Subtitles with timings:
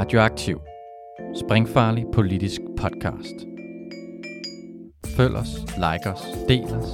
[0.00, 0.60] Radioaktiv.
[1.44, 3.34] Springfarlig politisk podcast.
[5.16, 6.88] Følg os, like os, del os,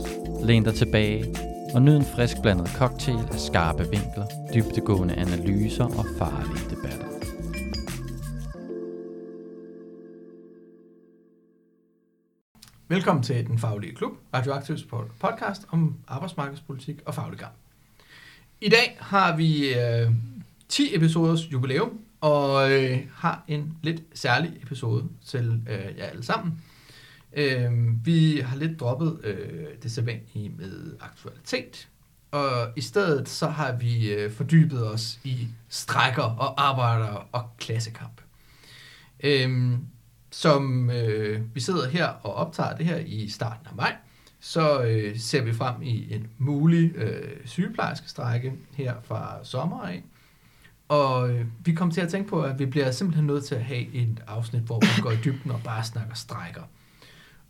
[0.45, 1.25] læn dig tilbage
[1.75, 7.07] og nyd en frisk blandet cocktail af skarpe vinkler, dybtegående analyser og farlige debatter.
[12.89, 14.87] Velkommen til Den Faglige Klub, Radioaktivs
[15.21, 17.53] podcast om arbejdsmarkedspolitik og faglig gang.
[18.61, 20.11] I dag har vi øh,
[20.69, 26.63] 10 episoders jubilæum, og øh, har en lidt særlig episode til øh, jer alle sammen.
[27.33, 27.71] Øh,
[28.05, 31.89] vi har lidt droppet øh, det sædvanlige med aktualitet,
[32.31, 38.21] og i stedet så har vi øh, fordybet os i strækker og arbejder og klassekamp.
[39.21, 39.73] Øh,
[40.31, 43.97] som øh, vi sidder her og optager det her i starten af maj,
[44.41, 50.03] så øh, ser vi frem i en mulig øh, sygeplejerskestrække her fra sommer af.
[50.89, 53.65] Og øh, vi kom til at tænke på, at vi bliver simpelthen nødt til at
[53.65, 56.63] have et afsnit, hvor vi går i dybden og bare snakker strækker.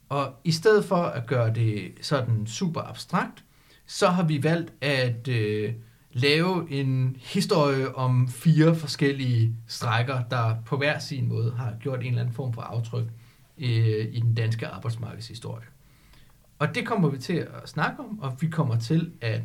[0.09, 3.45] Og i stedet for at gøre det sådan super abstrakt,
[3.87, 5.75] så har vi valgt at øh,
[6.13, 12.07] lave en historie om fire forskellige strækker, der på hver sin måde har gjort en
[12.07, 13.07] eller anden form for aftryk
[13.59, 15.65] øh, i den danske arbejdsmarkedshistorie.
[16.59, 19.43] Og det kommer vi til at snakke om, og vi kommer til at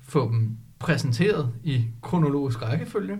[0.00, 3.18] få dem præsenteret i kronologisk rækkefølge,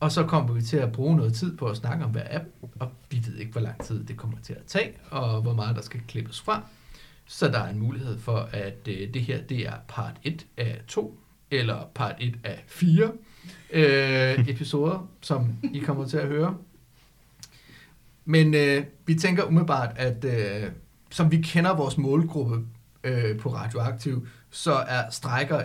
[0.00, 2.44] og så kommer vi til at bruge noget tid på at snakke om hver app,
[2.80, 5.76] og vi ved ikke, hvor lang tid det kommer til at tage, og hvor meget
[5.76, 6.62] der skal klippes fra.
[7.26, 10.80] Så der er en mulighed for, at øh, det her det er part 1 af
[10.88, 11.18] 2,
[11.50, 13.12] eller part 1 af 4
[13.70, 16.56] øh, episoder, som I kommer til at høre.
[18.24, 20.70] Men øh, vi tænker umiddelbart, at øh,
[21.10, 22.66] som vi kender vores målgruppe
[23.04, 25.62] øh, på Radioaktiv, så er strækker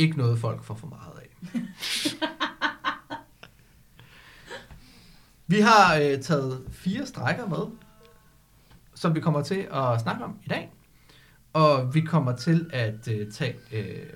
[0.00, 1.28] ikke noget, folk får for meget af.
[5.46, 7.76] Vi har øh, taget fire strækker med,
[8.94, 10.72] som vi kommer til at snakke om i dag.
[11.52, 14.12] Og vi kommer til at øh, tage øh,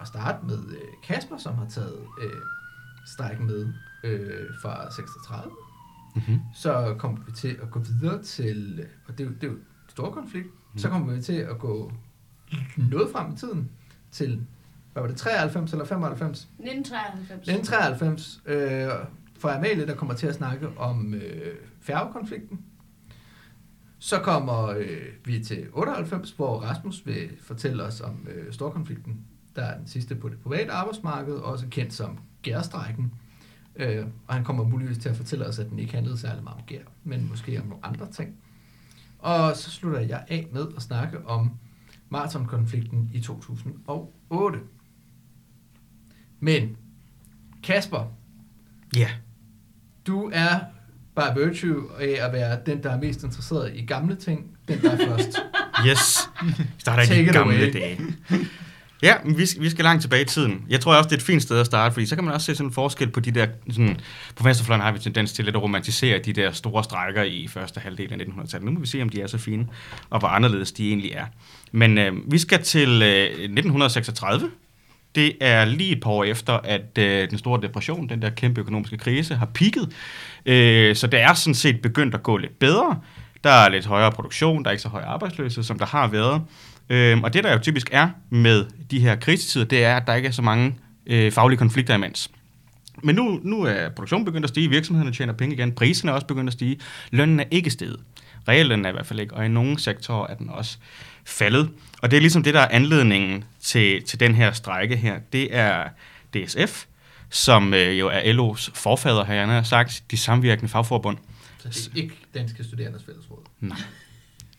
[0.00, 2.40] og starte med øh, Kasper, som har taget øh,
[3.06, 3.72] strækken med
[4.04, 5.50] øh, fra 36.
[6.14, 6.40] Mm-hmm.
[6.54, 9.58] Så kommer vi til at gå videre til, og det er jo, det er jo
[9.88, 10.78] stor konflikt, mm.
[10.78, 11.92] så kommer vi til at gå
[12.76, 13.70] noget frem i tiden
[14.10, 14.46] til,
[14.96, 16.38] hvad var det, 93 eller 95?
[16.38, 17.48] 1993.
[17.48, 18.90] 1993, øh,
[19.38, 22.60] for Amalie, der kommer til at snakke om øh, færgekonflikten.
[23.98, 29.20] Så kommer øh, vi til 98, hvor Rasmus vil fortælle os om øh, storkonflikten,
[29.56, 33.12] der er den sidste på det private arbejdsmarked, også kendt som gærstrækken.
[33.76, 36.56] Øh, og han kommer muligvis til at fortælle os, at den ikke handlede særlig meget
[36.56, 38.36] om gær, men måske om nogle andre ting.
[39.18, 41.50] Og så slutter jeg af med at snakke om
[42.08, 44.58] maratonkonflikten i 2008.
[46.40, 46.76] Men
[47.62, 48.12] Kasper,
[48.96, 49.08] Ja.
[50.06, 50.58] du er
[51.16, 54.90] by virtue af at være den, der er mest interesseret i gamle ting, den der
[54.90, 55.28] er først.
[55.86, 56.18] Yes.
[56.42, 57.72] Vi starter i de gamle away.
[57.72, 57.98] dage.
[59.02, 60.64] Ja, men vi skal, vi skal langt tilbage i tiden.
[60.68, 62.44] Jeg tror også, det er et fint sted at starte, fordi så kan man også
[62.46, 63.46] se sådan en forskel på de der...
[63.70, 64.00] Sådan,
[64.36, 67.80] på venstrefløjen har vi tendens til lidt at romantisere de der store strækker i første
[67.80, 68.64] halvdel af 1900-tallet.
[68.64, 69.66] Nu må vi se, om de er så fine,
[70.10, 71.26] og hvor anderledes de egentlig er.
[71.72, 74.50] Men øh, vi skal til øh, 1936.
[75.16, 78.60] Det er lige et par år efter, at øh, den store depression, den der kæmpe
[78.60, 79.92] økonomiske krise, har pigget.
[80.46, 83.00] Øh, så det er sådan set begyndt at gå lidt bedre.
[83.44, 86.42] Der er lidt højere produktion, der er ikke så høj arbejdsløshed, som der har været.
[86.88, 90.14] Øh, og det, der jo typisk er med de her krisetider, det er, at der
[90.14, 90.74] ikke er så mange
[91.06, 92.30] øh, faglige konflikter imens.
[93.02, 96.26] Men nu, nu er produktionen begyndt at stige, virksomhederne tjener penge igen, priserne er også
[96.26, 96.78] begyndt at stige,
[97.10, 98.00] lønnen er ikke steget.
[98.48, 100.78] Reallønnen er i hvert fald ikke, og i nogle sektorer er den også
[101.26, 101.70] faldet.
[102.02, 105.18] Og det er ligesom det, der er anledningen til, til den her strække her.
[105.32, 105.88] Det er
[106.34, 106.84] DSF,
[107.30, 111.18] som øh, jo er LO's forfader, har jeg sagt, de samvirkende fagforbund.
[111.58, 113.38] Så det er ikke Danske Studerendes Fællesråd.
[113.60, 113.78] Nej,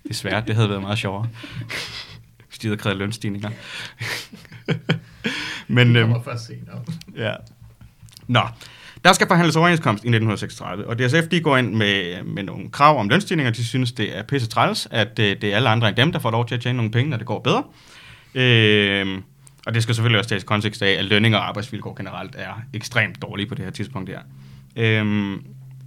[0.07, 1.27] desværre, det havde været meget sjovere.
[2.47, 3.50] Hvis de havde krævet lønstigninger.
[5.68, 6.83] Men, Det øhm, kommer først senere.
[7.15, 7.33] ja.
[8.27, 8.41] Nå,
[9.07, 13.00] der skal forhandles overenskomst i 1936, og DSF de går ind med, med nogle krav
[13.00, 13.51] om lønstigninger.
[13.51, 16.19] De synes, det er pisse træls, at øh, det er alle andre end dem, der
[16.19, 17.63] får lov til at tjene nogle penge, når det går bedre.
[18.36, 19.21] Øh,
[19.65, 22.62] og det skal selvfølgelig også tages i kontekst af, at lønninger og arbejdsvilkår generelt er
[22.74, 24.19] ekstremt dårlige på det her tidspunkt her.
[24.75, 25.44] Øhm,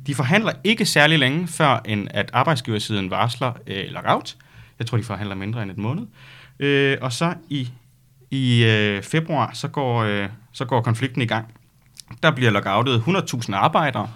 [0.07, 4.37] de forhandler ikke særlig længe, før end at arbejdsgiversiden varsler øh, lockout.
[4.79, 6.07] Jeg tror, de forhandler mindre end et måned.
[6.59, 7.69] Øh, og så i,
[8.31, 11.60] i øh, februar, så går, øh, så går konflikten i gang.
[12.23, 14.09] Der bliver lockoutet 100.000 arbejdere.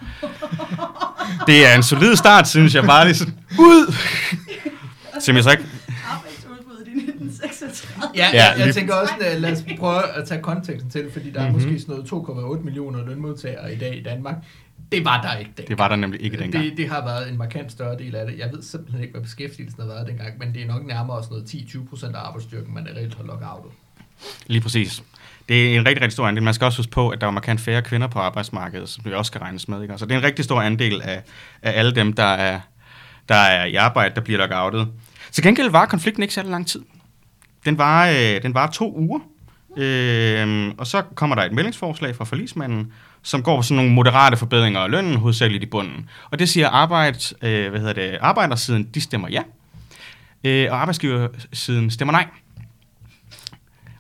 [1.46, 2.84] Det er en solid start, synes jeg.
[2.84, 3.94] Bare lige sådan, ud!
[5.20, 5.64] Som jeg så ikke...
[6.10, 8.02] Arbejdsudbuddet i 1936.
[8.16, 11.30] Ja, Ja, jeg lige- tænker også, at lad os prøve at tage konteksten til, fordi
[11.30, 11.52] der er Mhm.
[11.54, 14.34] måske sådan noget 2,8 millioner lønmodtagere i dag i Danmark.
[14.92, 15.68] Det var der ikke dengang.
[15.68, 16.64] Det var der nemlig ikke dengang.
[16.64, 18.38] Det, det har været en markant større del af det.
[18.38, 21.30] Jeg ved simpelthen ikke, hvad beskæftigelsen har været dengang, men det er nok nærmere også
[21.30, 23.70] noget 10-20 procent af arbejdsstyrken, man er reelt har lockoutet.
[24.46, 25.02] Lige præcis.
[25.48, 26.42] Det er en rigtig, rigtig stor andel.
[26.42, 29.12] Man skal også huske på, at der var markant færre kvinder på arbejdsmarkedet, som vi
[29.12, 29.82] også skal regnes med.
[29.82, 29.98] Ikke?
[29.98, 31.22] Så det er en rigtig stor andel af,
[31.62, 32.60] af alle dem, der er,
[33.28, 34.88] der er i arbejde, der bliver lockoutet.
[35.32, 36.82] Til gengæld var konflikten ikke særlig lang tid.
[37.64, 39.20] Den var, øh, den var to uger,
[39.76, 42.92] øh, og så kommer der et meldingsforslag fra forlismanden,
[43.22, 46.08] som går på sådan nogle moderate forbedringer af lønnen, hovedsageligt i bunden.
[46.30, 49.42] Og det siger arbejde, øh, hvad hedder det, arbejdersiden, de stemmer ja,
[50.44, 52.26] øh, og arbejdsgiversiden stemmer nej.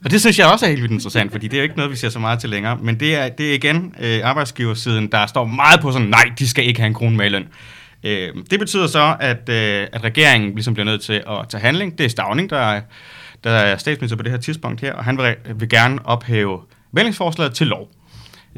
[0.04, 1.90] Og det synes jeg også er helt vildt interessant, fordi det er jo ikke noget,
[1.90, 2.76] vi ser så meget til længere.
[2.76, 6.48] Men det er, det er igen øh, arbejdsgiversiden, der står meget på sådan, nej, de
[6.48, 7.48] skal ikke have en krone med løn.
[8.04, 11.98] Øh, det betyder så, at, øh, at regeringen ligesom bliver nødt til at tage handling.
[11.98, 12.80] Det er Stavning, der er,
[13.44, 16.60] der er statsminister på det her tidspunkt her, og han vil, vil gerne ophæve
[16.92, 17.88] meldingsforslaget til lov.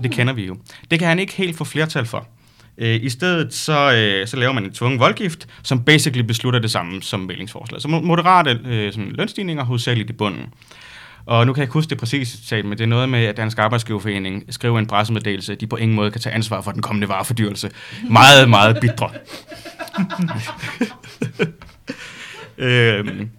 [0.02, 0.56] Det kender vi jo.
[0.90, 2.28] Det kan han ikke helt få flertal for.
[2.78, 6.70] Øh, I stedet så, øh, så laver man en tvungen voldgift, som basically beslutter det
[6.70, 7.82] samme som meldingsforslaget.
[7.82, 10.46] Så moderate øh, sådan lønstigninger hovedsageligt i bunden.
[11.26, 13.37] Og nu kan jeg ikke huske det præcise citat, men det er noget med, at
[13.37, 16.82] Dansk Arbejdsgiverforening skriver en pressemeddelelse, at de på ingen måde kan tage ansvar for den
[16.82, 17.70] kommende varefordyrelse.
[18.11, 19.11] Meget, meget bitre.
[22.58, 23.31] øhm,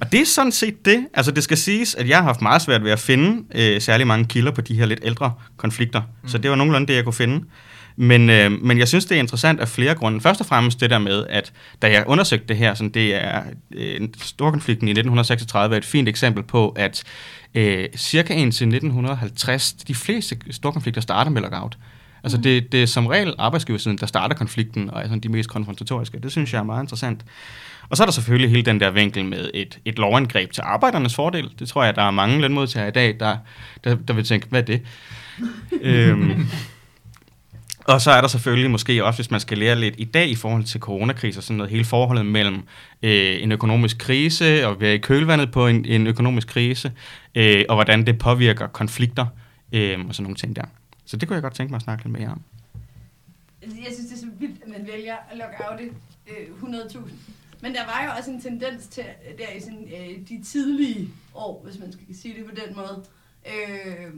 [0.00, 1.06] og det er sådan set det.
[1.14, 4.06] Altså det skal siges, at jeg har haft meget svært ved at finde øh, særlig
[4.06, 6.02] mange kilder på de her lidt ældre konflikter.
[6.22, 6.28] Mm.
[6.28, 7.44] Så det var nogenlunde det, jeg kunne finde.
[7.96, 10.20] Men, øh, men jeg synes, det er interessant af flere grunde.
[10.20, 11.52] Først og fremmest det der med, at
[11.82, 13.42] da jeg undersøgte det her, sådan, det er
[13.74, 17.04] øh, storkonflikten i 1936 er et fint eksempel på, at
[17.54, 21.78] øh, cirka indtil 1950, de fleste storkonflikter starter med lockout.
[22.24, 22.42] Altså Mm.
[22.42, 26.18] det, det er som regel arbejdsgiversiden, der starter konflikten, og er sådan de mest konfrontatoriske.
[26.18, 27.24] Det synes jeg er meget interessant.
[27.88, 31.14] Og så er der selvfølgelig hele den der vinkel med et, et lovangreb til arbejdernes
[31.14, 31.50] fordel.
[31.58, 33.36] Det tror jeg, der er mange lønmodtagere i dag, der,
[33.84, 34.80] der, der vil tænke, hvad er det?
[35.82, 36.46] øhm,
[37.84, 40.34] og så er der selvfølgelig måske også, hvis man skal lære lidt i dag i
[40.34, 42.62] forhold til coronakrise, sådan noget hele forholdet mellem
[43.02, 46.92] øh, en økonomisk krise og være i kølvandet på en, en økonomisk krise,
[47.34, 49.26] øh, og hvordan det påvirker konflikter
[49.72, 50.64] øh, og sådan nogle ting der.
[51.04, 52.42] Så det kunne jeg godt tænke mig at snakke lidt mere om.
[53.62, 55.92] Jeg synes, det er så vildt, at man vælger at logge af det
[56.28, 56.98] øh, 100.000.
[57.62, 59.04] Men der var jo også en tendens til,
[59.38, 63.04] der i sådan, øh, de tidlige år, hvis man skal sige det på den måde,
[63.46, 64.12] øh,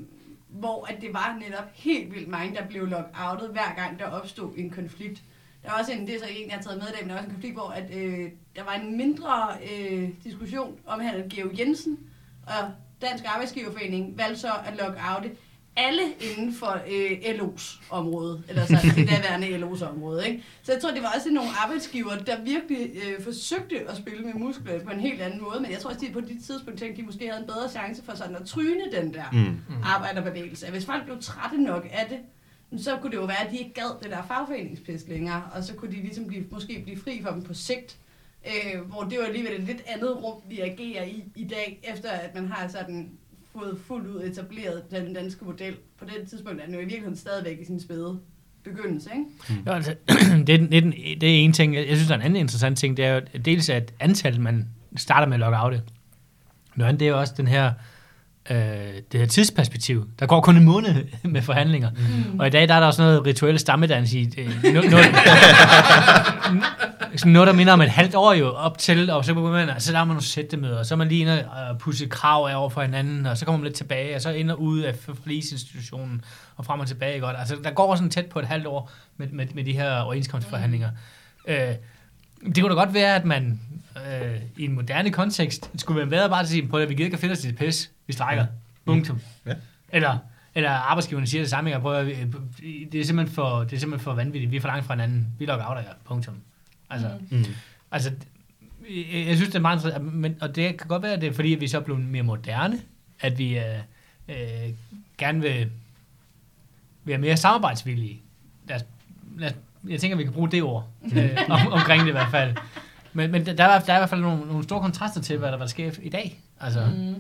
[0.54, 4.52] hvor at det var netop helt vildt mange, der blev lockoutet, hver gang der opstod
[4.56, 5.22] en konflikt.
[5.62, 7.08] Der var også en, det er så en, jeg har taget med i dag, men
[7.08, 11.00] der var også en konflikt, hvor at, øh, der var en mindre øh, diskussion om,
[11.00, 11.98] at Geo Jensen
[12.46, 12.72] og
[13.02, 15.36] Dansk Arbejdsgiverforening valgte så at lockoute
[15.76, 17.10] alle inden for øh,
[17.40, 20.28] LO's område, eller sådan det daværende LO's område.
[20.28, 20.44] Ikke?
[20.62, 24.34] Så jeg tror, det var også nogle arbejdsgiver, der virkelig øh, forsøgte at spille med
[24.34, 27.00] muskler på en helt anden måde, men jeg tror også, de på det tidspunkt tænkte,
[27.02, 29.56] de måske havde en bedre chance for sådan at tryne den der Mm.
[29.84, 30.70] arbejderbevægelse.
[30.70, 32.18] Hvis folk blev trætte nok af det,
[32.82, 35.74] så kunne det jo være, at de ikke gad det der fagforeningspis længere, og så
[35.74, 37.96] kunne de ligesom blive, måske blive fri for dem på sigt.
[38.46, 42.10] Øh, hvor det var alligevel et lidt andet rum, vi agerer i i dag, efter
[42.10, 43.10] at man har sådan
[43.58, 45.74] fået fuldt ud etableret den danske model.
[45.98, 48.20] På det tidspunkt er den jo i virkeligheden stadigvæk i sin spæde
[48.64, 49.24] begyndelse, ikke?
[49.60, 49.66] Mm.
[49.66, 49.94] Jo, altså,
[50.46, 51.74] det, er, det, er, den- det er en ting.
[51.76, 52.96] Jeg synes, der er en anden interessant ting.
[52.96, 55.82] Det er jo dels, at antallet, man starter med at logge det.
[56.76, 57.72] Noget andet, det er jo også den her,
[58.50, 58.56] øh,
[59.12, 60.08] det her tidsperspektiv.
[60.18, 61.90] Der går kun en måned med forhandlinger.
[61.90, 62.40] Mm.
[62.40, 64.34] Og i dag der er der også noget rituelle stammedans i.
[64.38, 65.06] Øh, noget, noget,
[67.26, 69.98] noget, der minder om et halvt år jo op til, og så, man, så der
[69.98, 72.70] er man nogle sættemøder, og så er man lige inde og pusse krav af over
[72.70, 76.24] for hinanden, og så kommer man lidt tilbage, og så ind og ud af forlisinstitutionen,
[76.56, 77.20] og frem og tilbage.
[77.20, 77.36] Godt.
[77.38, 80.90] Altså, der går sådan tæt på et halvt år med, med, med de her overenskomstforhandlinger.
[81.48, 81.56] Øh,
[82.46, 83.60] det kunne da godt være, at man
[83.96, 86.94] øh, i en moderne kontekst skulle være bedre bare til at sige, prøv at vi
[86.94, 88.46] gider ikke at finde os i det pis, vi strækker.
[88.84, 89.20] Punktum.
[89.46, 89.54] Ja.
[89.88, 90.18] Eller,
[90.54, 91.80] eller arbejdsgiverne siger det samme, ikke?
[91.80, 94.68] prøv at, vi- det, er simpelthen for, det er simpelthen for vanvittigt, vi er for
[94.68, 96.34] langt fra hinanden, vi lukker af jer, punktum.
[96.90, 97.44] Altså, Mm.
[97.90, 98.10] altså,
[98.90, 101.28] jeg, jeg synes, det er meget interessant, men, og det kan godt være, at det
[101.28, 102.80] er fordi, at vi så er blevet mere moderne,
[103.20, 103.64] at vi øh,
[104.28, 104.36] øh,
[105.18, 105.70] gerne vil
[107.04, 108.20] være mere samarbejdsvillige.
[108.68, 108.84] Lad os,
[109.38, 109.56] lad os,
[109.88, 112.56] jeg tænker, vi kan bruge det ord øh, om, omkring det i hvert fald.
[113.14, 115.52] Men, men der, er, der er i hvert fald nogle, nogle store kontraster til, hvad
[115.52, 116.40] der var sker i dag.
[116.60, 117.14] Altså, Mm.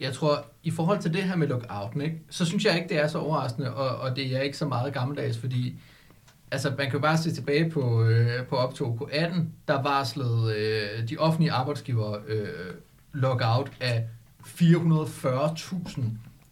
[0.00, 3.02] Jeg tror, i forhold til det her med lockouten, ikke, så synes jeg ikke, det
[3.02, 5.74] er så overraskende, og, og det er ikke så meget gammeldags, fordi
[6.50, 10.54] altså, man kan jo bare se tilbage på, øh, på optog på 18, der varslede
[10.56, 12.48] øh, de offentlige arbejdsgiver øh,
[13.12, 14.04] lockout af
[14.46, 16.02] 440.000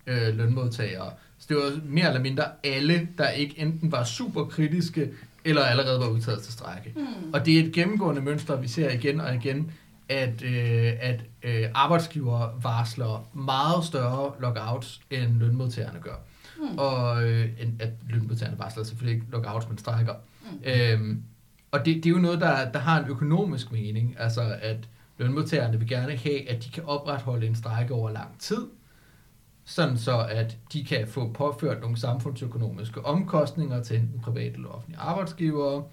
[0.07, 1.11] øh, lønmodtagere.
[1.39, 5.11] Så det var mere eller mindre alle, der ikke enten var super kritiske,
[5.45, 6.93] eller allerede var udtaget til strække.
[6.97, 7.33] Mm.
[7.33, 9.73] Og det er et gennemgående mønster, vi ser igen og igen,
[10.09, 16.17] at, øh, at øh, arbejdsgiver varsler meget større lockouts, end lønmodtagerne gør.
[16.61, 16.79] Mm.
[16.79, 17.49] og øh,
[17.81, 20.15] at lønmodtagerne varsler selvfølgelig ikke lockout, men strækker.
[20.43, 20.71] Mm.
[20.71, 21.23] Øhm,
[21.71, 25.79] og det, det er jo noget, der, der har en økonomisk mening, altså at lønmodtagerne
[25.79, 28.67] vil gerne have, at de kan opretholde en strække over lang tid,
[29.71, 35.01] sådan så at de kan få påført nogle samfundsøkonomiske omkostninger til enten private eller offentlige
[35.01, 35.85] arbejdsgivere.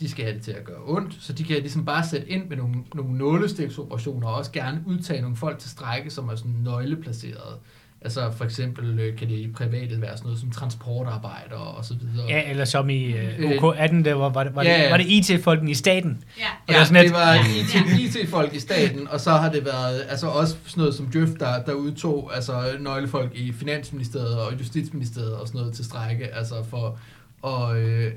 [0.00, 2.48] De skal have det til at gøre ondt, så de kan ligesom bare sætte ind
[2.48, 6.50] med nogle, nogle nålestiksoperationer og også gerne udtage nogle folk til strække, som er sådan
[6.50, 7.58] nøgleplaceret.
[8.00, 11.94] Altså for eksempel øh, kan det i private være sådan noget som transportarbejder og så
[11.94, 12.26] videre.
[12.28, 14.90] Ja, eller som i Øh, uh, OK18, der var, var, det, var, ja, det, ja.
[14.90, 16.24] var det IT-folken i staten.
[16.38, 16.42] Ja.
[16.44, 19.52] Og det Ja, var sådan det et- var IT, IT-folk i staten, og så har
[19.52, 24.38] det været altså også sådan noget som Djøf, der, der udtog altså, nøglefolk i Finansministeriet
[24.40, 26.98] og Justitsministeriet og sådan noget til strække, altså for,
[27.42, 28.12] og øh,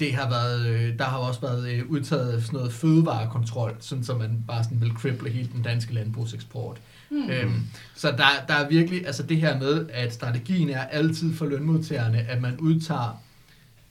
[0.00, 4.14] det har været, øh, der har også været øh, udtaget sådan noget fødevarekontrol, sådan så
[4.14, 6.76] man bare sådan vil krible hele den danske landbrugseksport.
[7.14, 7.30] Mm.
[7.30, 7.60] Øhm,
[7.94, 12.18] så der, der er virkelig, altså det her med, at strategien er altid for lønmodtagerne,
[12.18, 13.22] at man udtager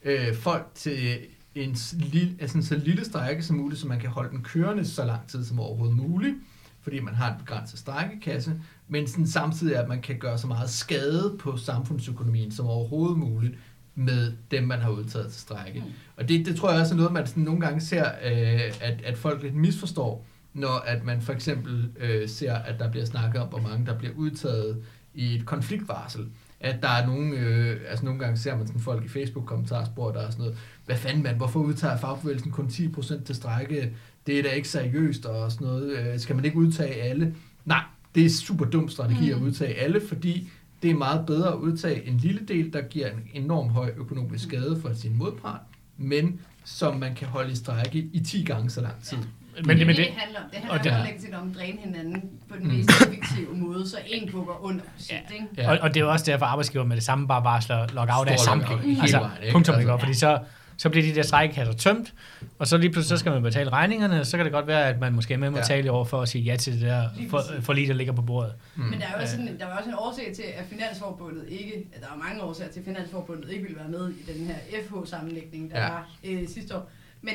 [0.04, 1.18] øh, folk til
[1.54, 4.84] en lille, altså en så lille strække som muligt, så man kan holde den kørende
[4.84, 6.34] så lang tid som overhovedet muligt,
[6.82, 8.52] fordi man har en begrænset strækkekasse,
[8.88, 13.54] men sådan samtidig, at man kan gøre så meget skade på samfundsøkonomien som overhovedet muligt
[13.94, 15.80] med dem, man har udtaget til strække.
[15.80, 15.92] Mm.
[16.16, 19.02] Og det, det tror jeg også er noget, man sådan nogle gange ser, øh, at,
[19.04, 23.40] at folk lidt misforstår, når at man for eksempel øh, ser, at der bliver snakket
[23.42, 24.82] om, hvor mange der bliver udtaget
[25.14, 26.26] i et konfliktvarsel.
[26.60, 30.20] At der er nogle, øh, altså nogle gange ser man sådan folk i Facebook-kommentarspor, der
[30.20, 33.92] er sådan noget, hvad fanden man, hvorfor udtager fagbevægelsen kun 10% til strække?
[34.26, 35.98] Det er da ikke seriøst og sådan noget.
[35.98, 37.34] Øh, skal man ikke udtage alle?
[37.64, 37.82] Nej,
[38.14, 39.46] det er super dum strategi at Mm.
[39.46, 40.50] udtage alle, fordi
[40.82, 44.44] det er meget bedre at udtage en lille del, der giver en enorm høj økonomisk
[44.44, 45.60] skade for sin modpart,
[45.98, 49.18] men som man kan holde i strække i 10 gange så lang tid.
[49.66, 51.34] Men det, men det, det, handler om, det handler og om det- at lægge sit
[51.34, 52.72] om at dræne hinanden på den Mm.
[52.74, 55.34] mest effektive måde, så en bukker under sit, Ja.
[55.34, 55.46] ikke?
[55.56, 55.70] Ja.
[55.70, 58.38] Og, og det er jo også derfor, arbejdsgiver med det samme bare varsler lockout af
[58.38, 58.98] samtlige.
[59.02, 59.92] Altså, punktum, ikke?
[59.92, 60.38] Altså, Fordi så,
[60.76, 62.14] så bliver de der strækkekasser tømt,
[62.58, 64.88] og så lige pludselig så skal man betale regningerne, og så kan det godt være,
[64.88, 65.58] at man måske er med Ja.
[65.58, 68.12] at tale over for at sige ja til det der Lige for, forlig, der ligger
[68.12, 68.52] på bordet.
[68.76, 68.82] Mm.
[68.84, 71.72] Men der er jo også, sådan, der var også en årsag til, at Finansforbundet ikke,
[71.94, 74.54] at der var mange årsager til, at Finansforbundet ikke ville være med i den her
[74.88, 75.84] FH-sammenlægning, der Ja.
[75.84, 75.90] ja.
[75.92, 76.90] var øh, sidste år.
[77.22, 77.34] Men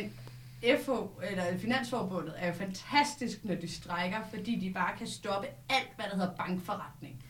[0.63, 0.89] FH,
[1.23, 6.05] eller Finansforbundet, er jo fantastisk, når de strækker, fordi de bare kan stoppe alt, hvad
[6.11, 7.23] der hedder bankforretning.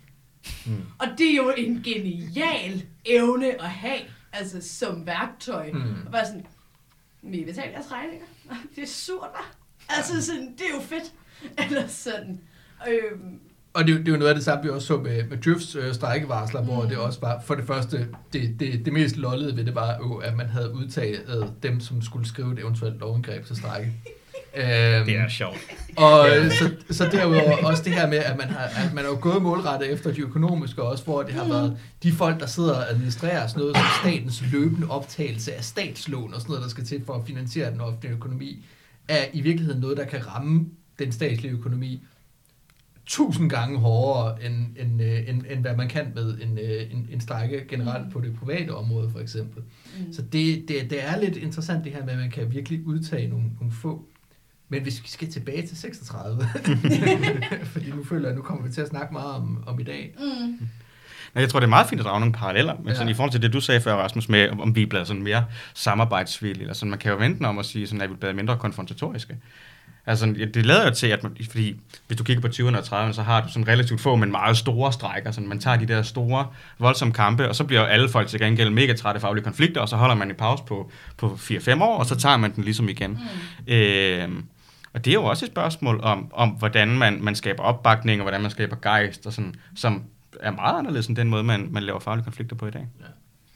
[0.66, 0.86] Mm.
[1.00, 4.00] Og det er jo en genial evne at have,
[4.34, 5.72] altså som værktøj.
[5.72, 6.06] Mm.
[6.06, 6.46] Og bare sådan,
[7.22, 8.26] vil I betale jeres regninger?
[8.76, 9.56] Det er surt, hva'?
[9.90, 11.14] Altså sådan, det er jo fedt.
[11.64, 12.42] Eller sådan.
[12.88, 13.40] Øhm,
[13.74, 15.76] Og det, det er jo noget af det samme, vi også så med, med Djøfs
[15.76, 16.68] øh, strækkevarsler, mm.
[16.68, 16.90] hvor Mm.
[16.90, 20.16] det også var, for det første, det, det, det mest lollede ved det var jo,
[20.16, 23.92] at man havde udtaget dem, som skulle skrive et eventuelt lovindgreb til strække.
[24.56, 25.58] øhm, Det er sjovt.
[25.98, 29.10] Og øh, så, så derudover også det her med, at man har, at man er
[29.10, 32.74] jo gået målrettet efter de økonomiske også, hvor det har været de folk, der sidder
[32.76, 36.86] og administrerer sådan noget som statens løbende optagelse af statslån og sådan noget, der skal
[36.86, 38.66] til for at finansiere den offentlige økonomi,
[39.08, 40.66] er i virkeligheden noget, der kan ramme
[41.00, 42.04] den statslige økonomi
[43.10, 47.08] tusind gange hårdere, end, end, øh, end, end hvad man kan med en, øh, en,
[47.12, 49.64] en strække generelt på det private område, for eksempel.
[50.00, 50.14] mm.
[50.14, 53.28] Så det, det, det er lidt interessant det her med, at man kan virkelig udtage
[53.28, 54.06] nogle, nogle få.
[54.70, 56.42] Men hvis vi skal tilbage til 36,
[57.74, 59.84] fordi nu føler jeg, at nu kommer vi til at snakke meget om, om i
[59.84, 60.16] dag.
[60.20, 60.68] Mm.
[61.34, 62.76] Men jeg tror, det er meget fint at drage nogle paralleller.
[62.78, 62.94] Men Ja.
[62.94, 65.24] sådan, i forhold til det, du sagde før, Rasmus, med om vi er blevet sådan
[65.24, 66.62] mere samarbejdsvillige.
[66.62, 68.58] Eller sådan, man kan jo vente om at sige, sådan, at vi er blevet mindre
[68.58, 69.38] konfrontatoriske.
[70.10, 71.76] Altså, ja, det lader jo til, at man, fordi
[72.08, 74.58] hvis du kigger på 20'erne og 30'erne, så har du sådan relativt få, men meget
[74.58, 75.32] store strækker.
[75.32, 76.48] Sådan, man tager de der store,
[76.80, 79.96] voldsomme kampe, og så bliver alle folk til gengæld mega trætte faglige konflikter, og så
[79.96, 83.12] holder man en pause på, på 4-5 år, og så tager man den ligesom igen.
[83.68, 83.74] Mm.
[83.74, 84.30] Øh,
[84.94, 88.24] og det er jo også et spørgsmål om, om hvordan man, man skaber opbakning, og
[88.24, 90.04] hvordan man skaber gejst, og sådan, som
[90.40, 92.88] er meget anderledes end den måde, man, man laver faglige konflikter på i dag.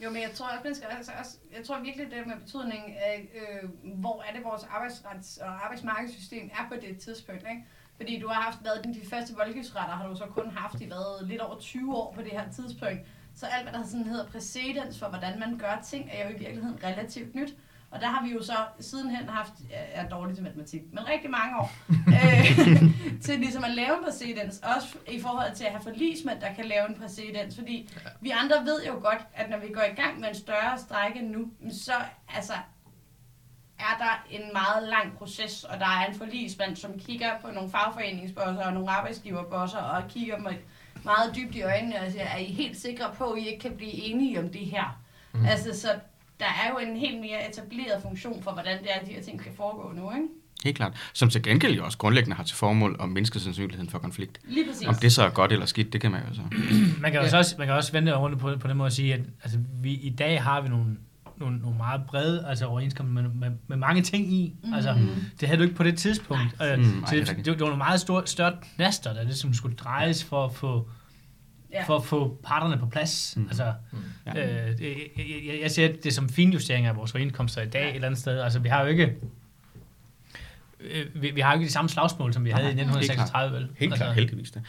[0.03, 2.93] Jo, men jeg tror også, man skal altså også, jeg tror virkelig, det med betydningen
[2.95, 7.65] af, øh, hvor er det vores arbejdsrets- og arbejdsmarkedssystem er på det tidspunkt, ikke?
[7.95, 11.27] Fordi du har haft været de første voldgiftsretter, har du så kun haft i været
[11.27, 13.00] lidt over 20 år på det her tidspunkt.
[13.36, 16.39] Så alt, hvad der sådan hedder præcedens for, hvordan man gør ting, er jo i
[16.39, 17.55] virkeligheden relativt nyt.
[17.93, 21.29] Og der har vi jo så sidenhen haft, jeg er dårlig til matematik, men rigtig
[21.29, 21.71] mange år,
[22.17, 22.83] øh,
[23.25, 24.62] til ligesom at lave en præcedens.
[24.75, 27.55] Også i forhold til at have forlismænd, der kan lave en præcedens.
[27.55, 27.89] Fordi
[28.21, 31.21] vi andre ved jo godt, at når vi går i gang med en større strække
[31.21, 31.93] nu, så
[32.35, 32.53] altså,
[33.79, 37.69] er der en meget lang proces, og der er en forlismand, som kigger på nogle
[37.71, 40.59] fagforeningsbosser og nogle arbejdsgiverbosser, og kigger mig
[41.03, 43.77] meget dybt i øjnene og siger, er I helt sikre på, at I ikke kan
[43.77, 45.00] blive enige om det her?
[45.33, 45.45] Mm.
[45.45, 46.00] Altså, så
[46.40, 49.22] der er jo en helt mere etableret funktion for, hvordan det er, at de her
[49.22, 50.28] ting skal foregå nu, ikke?
[50.63, 50.94] Helt klart.
[51.13, 54.40] Som til gengæld jo også grundlæggende har til formål at mindske sandsynligheden for konflikt.
[54.48, 54.88] Lige præcis.
[54.88, 56.42] Om det så er godt eller skidt, det kan man jo så.
[57.02, 57.30] Man kan jo Ja.
[57.30, 59.60] så også, man kan også vende rundt på, på den måde at sige, at altså,
[59.82, 60.86] vi, i dag har vi nogle,
[61.38, 64.54] nogle, nogle meget brede altså, overenskomster med, med, med, mange ting i.
[64.63, 64.74] Mm.
[64.74, 64.98] Altså,
[65.40, 66.44] det havde du ikke på det tidspunkt.
[66.62, 69.13] Øh, Mm, nej, så det er det, det, det, var nogle meget store, større knaster,
[69.13, 70.90] der ligesom skulle drejes for at få,
[71.74, 71.84] Ja.
[71.84, 73.34] for at få parterne på plads.
[73.38, 73.46] Mm.
[73.48, 73.74] Altså,
[74.36, 74.63] Ja.
[74.72, 78.08] øh, jeg, jeg, jeg ser det som finjustering af vores overenskomster i dag et eller
[78.08, 78.39] andet sted.
[78.42, 79.13] Altså, vi har jo ikke...
[80.80, 82.89] øh, Vi, vi har jo ikke de samme slagsmål, som vi havde i Nej, helt
[82.92, 83.68] 1936, vel?
[83.77, 84.60] Helt altså, klart, heldigvis da.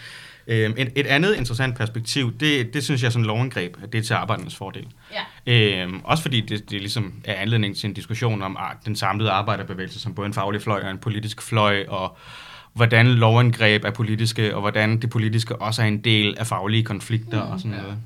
[0.46, 3.92] Øhm, et, et andet interessant perspektiv, det, det synes jeg er sådan en lovindgreb, at
[3.92, 4.87] det er til arbejdernes fordel.
[5.46, 5.82] Ja.
[5.82, 9.30] Øhm, også fordi det, det ligesom er anledning til en diskussion om ah, den samlede
[9.30, 12.16] arbejderbevægelse som både en faglig fløj og en politisk fløj, og
[12.74, 17.44] hvordan lovindgreb er politiske, og hvordan det politiske også er en del af faglige konflikter
[17.44, 17.50] Mm.
[17.50, 17.82] og sådan Ja.
[17.82, 17.98] noget.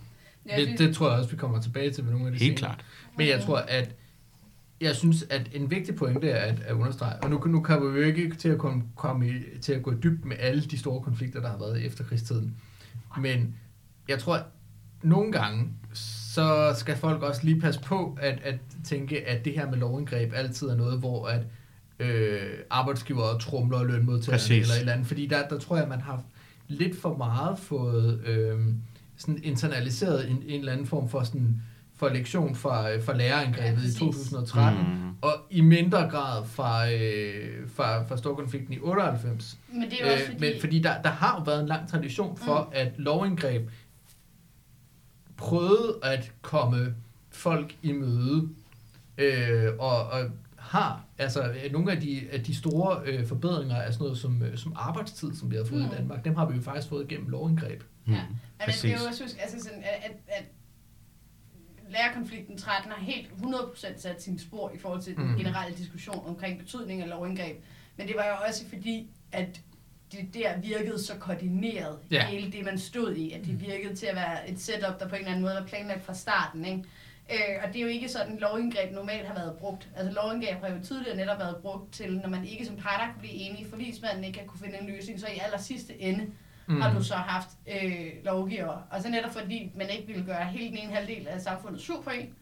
[0.57, 2.75] Det, det tror jeg også, vi kommer tilbage til med nogle af de Helt senere.
[2.75, 2.85] klart.
[3.17, 3.95] Men jeg tror, at
[4.81, 7.99] jeg synes, at en vigtig pointe er at, at understrege, og nu, nu kommer vi
[8.01, 9.33] jo ikke til at, komme, komme i,
[9.63, 12.55] til at gå dybt med alle de store konflikter, der har været i efterkrigstiden.
[13.21, 13.55] Men
[14.09, 14.43] jeg tror, at
[15.03, 19.71] nogle gange, så skal folk også lige passe på at, at tænke, at det her
[19.71, 21.41] med lovindgreb altid er noget, hvor at
[21.99, 22.41] øh,
[22.71, 24.63] arbejdsgivere trumler lønmodtagerne Præcis.
[24.63, 25.07] eller et eller andet.
[25.07, 26.23] Fordi der, der tror jeg, at man har
[26.69, 28.59] lidt for meget fået øh,
[29.17, 31.63] sådan internaliseret en, en eller anden form for sådan
[31.97, 33.97] for lektion fra, øh, fra Ja, lærerangrebet præcis.
[33.97, 34.89] i 2013, mm.
[34.89, 35.11] Mm.
[35.21, 39.59] og i mindre grad fra, øh, fra, fra storkonflikten i 98.
[39.73, 40.41] Men det er også Øh, fordi...
[40.41, 42.71] men fordi der, der har jo været en lang tradition for, mm.
[42.73, 43.71] at lovindgreb
[45.37, 46.95] prøvede at komme
[47.31, 48.49] folk i møde,
[49.19, 50.31] øh, og, og
[50.69, 54.43] har altså øh, nogle af de, af de store øh, forbedringer af sådan noget som,
[54.43, 55.87] øh, som arbejdstid, som vi har fået mm.
[55.87, 55.93] Mm.
[55.93, 57.83] i Danmark, dem har vi jo faktisk fået gennem lovindgreb.
[58.07, 58.13] Mm.
[58.13, 58.21] Ja.
[58.29, 58.85] Men det Præcis.
[58.93, 60.45] er jo også huske, altså sådan, at, at, at
[61.91, 65.37] lærerkonflikten 13 har helt 100% sat sin spor i forhold til den Mm.
[65.37, 67.57] generelle diskussion omkring betydning af lovindgreb.
[67.97, 69.61] Men det var jo også fordi, at
[70.13, 72.17] det der virkede så koordineret, Ja.
[72.17, 72.27] ja.
[72.27, 75.15] hele det man stod i, at det virkede til at være et setup, der på
[75.15, 76.65] en eller anden måde var planlagt fra starten.
[76.65, 76.85] Ikke?
[77.33, 79.89] Øh, og det er jo ikke sådan, lovindgreb normalt har været brugt.
[79.97, 83.21] Altså lovindgreb har jo tidligere netop været brugt til, når man ikke som parter kunne
[83.21, 86.27] blive enige, forlismanden ikke kunne finde en løsning, så i aller sidste ende
[86.67, 86.81] mm.
[86.81, 88.87] har du så haft øh, lovgiver.
[88.91, 92.03] Og så netop fordi man ikke ville gøre hele den ene halvdel af samfundet sur
[92.03, 92.35] på en,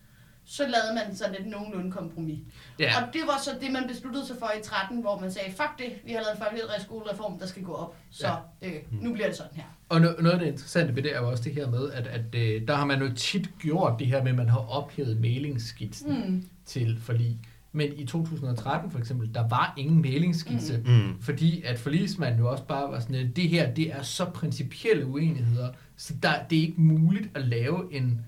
[0.46, 2.38] så lavede man sådan et nogenlunde kompromis.
[2.78, 2.92] Ja.
[2.96, 5.78] Og det var så det, man besluttede sig for i 13, hvor man sagde, fuck
[5.78, 7.96] det, vi har lavet en folkelig skolereform, der skal gå op.
[8.11, 9.64] Så øh, nu bliver det sådan her.
[9.88, 12.06] Og no- noget af det interessante ved det er jo også det her med, at,
[12.06, 15.20] at øh, der har man jo tit gjort det her med, at man har ophævet
[15.20, 16.30] mailingsskitsen mm.
[16.30, 16.44] Mm.
[16.64, 17.38] til forlig.
[17.72, 20.92] Men i 2013 for eksempel, der var ingen mailingsskitse, mm.
[20.92, 21.14] Mm.
[21.20, 25.06] fordi at forligsmanden jo også bare var sådan, at det her, det er så principielle
[25.06, 28.20] uenigheder, så der, det er ikke muligt at lave en,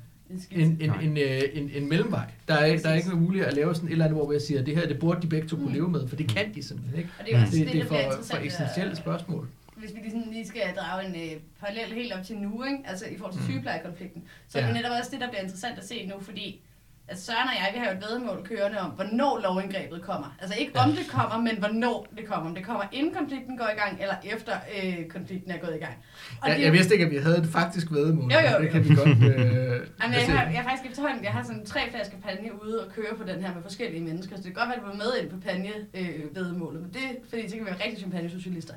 [0.50, 2.24] En en, en, øh, en, en mellemvej.
[2.48, 4.60] Der er, der er ikke muligt at lave sådan et eller andet, hvor jeg siger,
[4.60, 5.72] at det her, det burde de begge to kunne Mm.
[5.72, 7.10] leve med, for det kan de simpelthen ikke.
[7.18, 9.48] Og det er jo også Det, det, det der er for, for eksistentielle spørgsmål.
[9.76, 12.78] hvis vi lige, sådan lige skal drage en øh, parallel helt op til nu, ikke?
[12.84, 13.48] altså i forhold til Mm.
[13.48, 14.64] sygeplejekonflikten, så Ja.
[14.64, 16.60] er det netop også det, der bliver interessant at se nu, fordi
[17.08, 20.36] at Søren og jeg, vi har jo et vedmål kørende om, hvornår lovindgrebet kommer.
[20.42, 20.84] Altså ikke Ja.
[20.84, 22.48] om det kommer, men hvornår det kommer.
[22.50, 25.82] Om det kommer inden konflikten går i gang, eller efter øh, konflikten er gået i
[25.84, 25.96] gang.
[26.42, 28.32] Og Jeg, det, jeg vidste ikke, at vi havde et faktisk vedmål.
[28.32, 28.72] Jo, jo, men Det jo.
[28.72, 29.08] kan vi godt...
[29.08, 29.14] Øh,
[30.00, 32.76] Jamen, jeg, altså, har, jeg har faktisk efterhånden, jeg har sådan tre flasker panje ude
[32.86, 34.90] og køre på den her med forskellige mennesker, så det kan godt være, at du
[34.90, 37.80] er med ind på panje øh, vedmålet, men det er fordi, så kan vi være
[37.84, 38.74] rigtig champagne-socialister.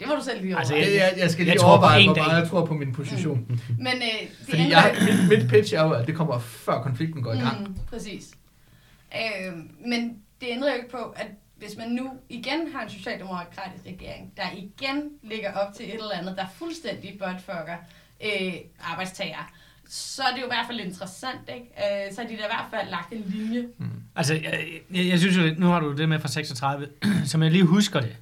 [0.00, 0.92] Det må du selv lige Altså, overveje.
[0.94, 2.92] jeg, jeg, jeg skal Jeg lige tror på overveje, hvor meget jeg tror på min
[2.92, 3.46] position.
[3.48, 3.58] Mm.
[3.78, 4.96] Men øh, det Fordi ændrer jeg,
[5.28, 7.68] mit, mit pitch er jo, at det kommer før konflikten går i gang.
[7.68, 8.30] Mm, præcis.
[9.14, 9.52] Øh,
[9.86, 14.32] men det ændrer jo ikke på, at hvis man nu igen har en socialdemokratisk regering,
[14.36, 17.76] der igen ligger op til et eller andet, der fuldstændig buttfucker
[18.24, 19.52] øh, arbejdstager,
[19.88, 21.66] så er det jo i hvert fald interessant, ikke?
[22.06, 23.64] Øh, så har de da i hvert fald lagt en linje.
[24.16, 26.88] Altså, jeg, jeg, jeg synes jo, nu har du det med fra 36,
[27.26, 28.16] som jeg lige husker det,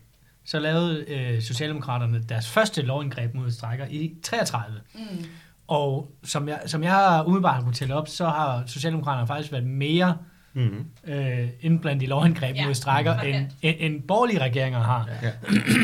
[0.50, 4.80] så lavede øh, Socialdemokraterne deres første lovindgreb mod strækker i 33.
[4.94, 5.00] Mm.
[5.68, 9.52] Og som jeg, som jeg har umiddelbart har kunnet tælle op, så har Socialdemokraterne faktisk
[9.52, 10.16] været mere
[10.52, 10.84] Mm.
[11.04, 13.36] øh, indblandet i lovindgreb Ja, mod strækker, markant.
[13.36, 15.08] end, end, end borgerlige regeringer har.
[15.22, 15.30] Ja,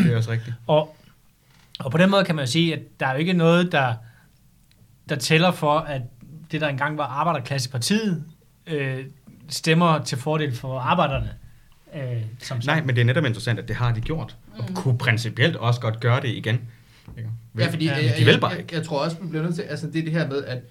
[0.04, 0.56] det er også rigtigt.
[0.66, 0.96] Og,
[1.78, 3.94] og på den måde kan man jo sige, at der er jo ikke noget, der,
[5.08, 6.02] der tæller for, at
[6.52, 8.24] det, der engang var Arbejderklassepartiet,
[8.66, 9.04] øh,
[9.48, 11.30] stemmer til fordel for arbejderne.
[11.94, 14.36] Øh, som Nej, men det er netop interessant, at det har de gjort.
[14.58, 14.74] Og Mm.
[14.74, 16.60] kunne principielt også godt gøre det igen.
[17.18, 17.30] Ikke?
[17.58, 18.74] Ja, fordi Ja, øh, de jeg, vil jeg, bare jeg, ikke.
[18.74, 20.62] jeg tror også, vi bliver nødt til, altså det er det her med, at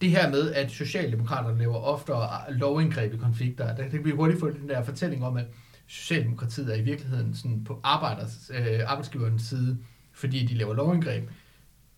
[0.00, 4.50] det her med, at Socialdemokraterne laver oftere lovindgreb i konflikter, der kan vi hurtigt få
[4.50, 5.44] den der fortælling om, at
[5.86, 9.78] Socialdemokratiet er i virkeligheden sådan på arbejders, øh, arbejdsgiverens side,
[10.12, 11.30] fordi de laver lovindgreb.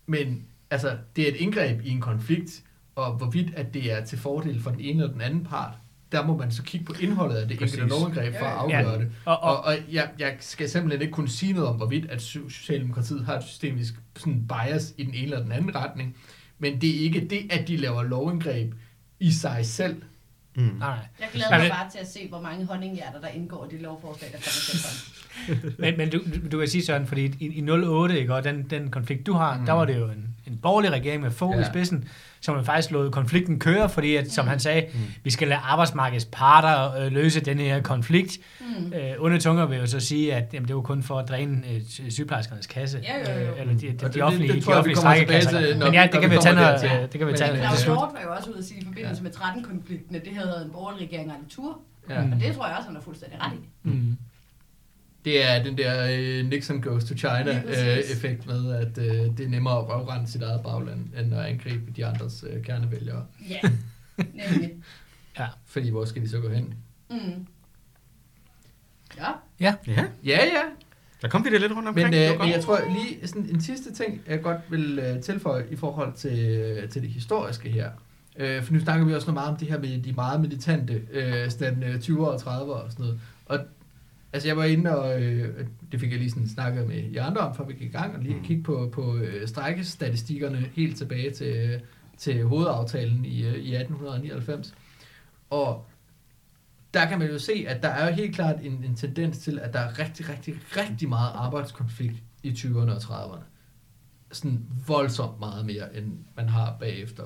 [0.05, 2.61] Men altså, det er et indgreb i en konflikt,
[2.95, 5.73] og hvorvidt at det er til fordel for den ene eller den anden part,
[6.11, 7.89] der må man så kigge på indholdet af det enkelte Præcis.
[7.89, 8.97] lovindgreb for at afgøre ja.
[8.97, 9.11] det.
[9.25, 12.17] Og, Og, og, og jeg, jeg skal simpelthen ikke kunne sige noget om, hvorvidt at
[12.21, 16.15] So- Socialdemokratiet har et systemisk sådan bias i den ene eller den anden retning.
[16.59, 18.73] Men det er ikke det, at de laver lovindgreb
[19.19, 20.01] i sig selv.
[20.55, 20.63] Mm.
[20.79, 20.97] nej.
[21.19, 23.75] Jeg glæder Ja, mig det- bare til at se, hvor mange honninghjerter, der indgår i
[23.77, 24.79] de lovforslag, der kommer til
[25.81, 26.19] Men, men du,
[26.51, 29.57] du, kan sige sådan, fordi i, i 08, ikke, og den, den konflikt, du har,
[29.57, 29.65] mm.
[29.65, 31.57] der var det jo en, en borgerlig regering med få Ja.
[31.57, 31.63] ja.
[31.63, 32.05] i spidsen,
[32.41, 34.49] som man faktisk lod konflikten køre, fordi, at, som Mm.
[34.49, 34.99] han sagde, Mm.
[35.23, 38.37] vi skal lade arbejdsmarkedets parter øh, løse den her konflikt.
[38.59, 38.93] Mm.
[38.93, 41.63] Øh, onde tunger vil jo så sige, at jamen, det var kun for at dræne
[41.73, 42.99] øh, sy- sygeplejerskernes kasse.
[43.03, 43.51] Ja, jo, jo.
[43.53, 45.41] Øh, eller de, de, de, det- de det- offentlige, det tror de jeg, vi offentlige
[45.41, 45.61] strækkekasser.
[45.61, 46.89] til, når- Men ja, det kan vi tage, dertil.
[46.89, 47.83] øh, det kan vi tage Claus.
[47.83, 50.71] Hjort var jo også ude at sige i forbindelse med 13-konflikten, at det havde en
[50.71, 51.77] borgerlig regering aldrig tur.
[52.09, 52.21] Ja.
[52.25, 52.31] Mm.
[52.31, 53.89] Og det tror jeg også, han har fuldstændig ret i.
[53.89, 54.17] Mm.
[55.29, 58.63] Det er den der øh, Nixon goes to China-effekt præcis.
[58.63, 62.05] med, at øh, det er nemmere at røvrende sit eget bagland, end at angribe de
[62.05, 63.25] andres øh, kernevælgere.
[63.49, 63.59] Ja,
[64.51, 64.71] nemlig.
[65.65, 66.73] Fordi hvor skal de så gå hen?
[67.09, 67.47] Mm.
[69.17, 69.75] Ja, Ja,
[70.25, 70.61] Ja, ja.
[71.21, 72.09] der kom vi det lidt rundt omkring.
[72.09, 75.65] Men, øh, men jeg tror lige, sådan en sidste ting, jeg godt vil øh, tilføje
[75.71, 77.91] i forhold til, øh, til det historiske her.
[78.35, 81.01] Øh, for nu snakker vi også noget meget om det her med de meget militante,
[81.11, 83.19] øh, sådan øh, 20'er og 30'er og sådan noget.
[83.45, 83.59] Og
[84.33, 87.41] altså jeg var inde og, øh, det fik jeg lige sådan snakket med jer andre
[87.41, 88.43] om, før vi gik i gang, og lige Mm.
[88.43, 91.81] kigge på, på øh, strækkestatistikkerne helt tilbage til,
[92.17, 94.73] til hovedaftalen i, øh, i 1899.
[95.49, 95.85] Og
[96.93, 99.59] der kan man jo se, at der er jo helt klart en, en tendens til,
[99.59, 103.43] at der er rigtig, rigtig, rigtig meget arbejdskonflikt i 20'erne og 30'erne.
[104.31, 107.23] Sådan voldsomt meget mere, end man har bagefter.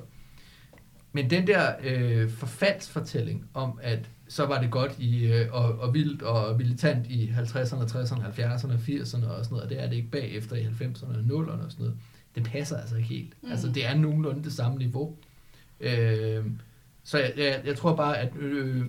[1.13, 5.93] Men den der øh, forfaldsfortælling om, at så var det godt i, øh, og, og
[5.93, 9.95] vildt og militant i 50'erne, 60'erne, 70'erne, 80'erne og sådan noget, og det er det
[9.95, 11.97] ikke bagefter i 90'erne og 0'erne og sådan noget.
[12.36, 13.34] Den passer altså ikke helt.
[13.43, 13.52] Mm.
[13.52, 15.15] Altså det er nogenlunde det samme niveau.
[15.80, 16.45] Øh,
[17.04, 18.86] så jeg, jeg, jeg tror bare, at øh,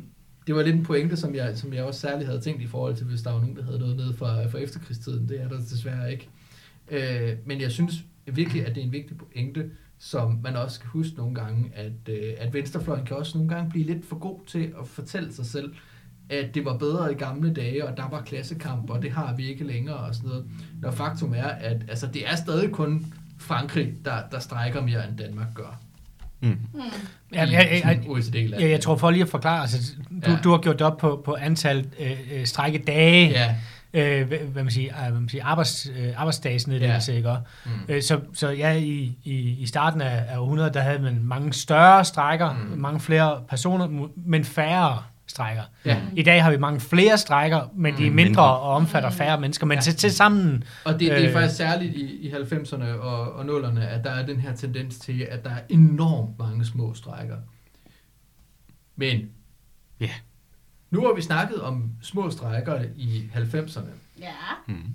[0.46, 2.96] det var lidt en pointe, som jeg, som jeg også særligt havde tænkt i forhold
[2.96, 5.28] til, hvis der var nogen, der havde noget nede fra, fra efterkrigstiden.
[5.28, 6.28] Det er der desværre ikke.
[6.90, 7.94] Øh, men jeg synes
[8.26, 12.09] virkelig, at det er en vigtig pointe, som man også skal huske nogle gange, at,
[12.09, 15.46] øh, at venstrefløjen kan også nogle gange blive lidt for god til at fortælle sig
[15.46, 15.74] selv,
[16.30, 19.46] at det var bedre i gamle dage, og der var klassekamp, og det har vi
[19.48, 20.46] ikke længere, og sådan noget.
[20.83, 23.07] Når faktum er, at altså, det er stadig kun
[23.38, 25.80] Frankrig, der, der strækker mere, end Danmark gør.
[26.40, 26.48] Mm.
[26.48, 26.59] mm.
[27.33, 28.61] Ja, jeg, jeg, jeg.
[28.61, 30.30] Ja, jeg tror for lige at forklare, altså, du, Ja.
[30.30, 30.38] ja.
[30.44, 33.57] du har gjort det op på, på antal øh, øh, strækkedage, Ja.
[33.94, 37.16] Øh, hvad, hvad man siger, øh, hvad man siger arbejds, øh, arbejdsdagsnedlæggelse, Ja.
[37.16, 37.42] ikke også?
[37.66, 37.70] Mm.
[37.88, 41.52] Øh, så, så ja, i, i, i starten af, af århundredet, der havde man mange
[41.52, 42.59] større strækker, Mm.
[42.74, 42.78] mm.
[42.80, 45.62] mange flere personer, men færre strækker.
[45.85, 46.00] Ja.
[46.16, 48.16] I dag har vi mange flere strækker, men de er Mm.
[48.16, 48.42] mindre Mindre.
[48.42, 49.83] og omfatter færre mennesker, men Ja.
[49.83, 50.64] til, til sammen...
[50.85, 51.33] Og det, det er Øh.
[51.33, 55.26] faktisk særligt i, i 90'erne og, og 0'erne, at der er den her tendens til,
[55.30, 57.37] at der er enormt mange små strækker.
[58.96, 59.20] Men
[60.00, 60.11] Ja.
[60.94, 63.80] Nu har vi snakket om små strækker i 90'erne.
[64.20, 64.33] Ja,
[64.66, 64.94] Mm.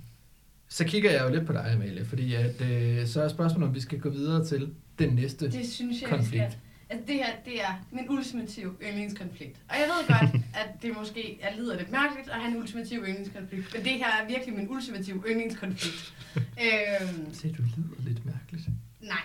[0.71, 3.75] Så kigger jeg jo lidt på dig, Amalie, fordi at, øh, så er spørgsmålet, om
[3.75, 5.51] vi skal gå videre til den næste.
[5.51, 6.51] det synes jeg, Konflikt.
[6.51, 6.59] skal.
[6.89, 9.55] Altså, det her, det er min ultimative yndlingskonflikt.
[9.69, 12.99] Og jeg ved godt, at det måske er, lyder lidt mærkeligt at have en ultimativ
[13.07, 16.13] yndlingskonflikt, men det her er virkelig min ultimative yndlingskonflikt.
[16.65, 18.67] øhm, Se, du lyder lidt mærkeligt.
[19.01, 19.17] nej,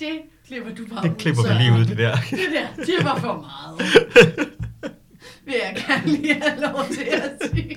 [0.00, 2.16] det klipper du bare Det klipper vi lige ud, det der.
[2.30, 3.80] Det der, det var for meget.
[5.46, 7.76] Vil jeg gerne lige have lov til at sige.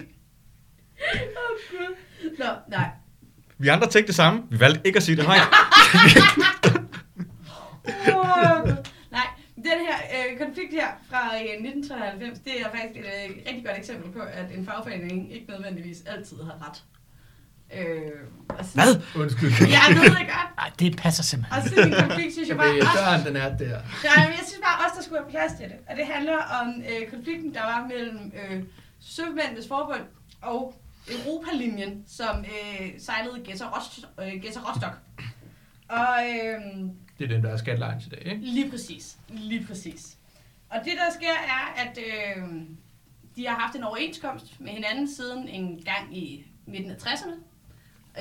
[1.14, 1.96] Oh, Gud.
[2.40, 2.90] Nå, nej.
[3.58, 4.44] Vi andre tænkte det samme.
[4.50, 5.42] Vi valgte ikke at sige det højt.
[9.12, 13.66] Nej, den her øh, konflikt her fra øh, 1993, det er faktisk et øh, rigtig
[13.66, 16.84] godt eksempel på, at en fagforening ikke nødvendigvis altid har ret.
[17.74, 18.12] Øh,
[18.74, 19.02] Hvad?
[19.16, 19.50] Undskyld.
[19.60, 20.56] Jeg ved det godt.
[20.58, 21.62] Nej, det passer simpelthen.
[21.64, 23.68] Og sådan en konflikt, synes jeg bare døren, den er der.
[24.04, 25.78] Nej, men jeg synes bare også, der skulle være plads til det.
[25.90, 28.64] Og det handler om øh, konflikten, der var mellem øh,
[29.00, 30.02] Sømændenes Forbund
[30.42, 34.96] og Europalinjen, som øh, sejlede Gedser Rost- øh, Rostock.
[35.90, 36.62] Og øh,
[37.20, 38.42] Det er den, der er skattelines i dag, ikke?
[38.46, 40.16] lige præcis, lige præcis.
[40.70, 42.44] Og det, der sker, er, at øh,
[43.36, 47.32] de har haft en overenskomst med hinanden siden en gang i midten af 60'erne.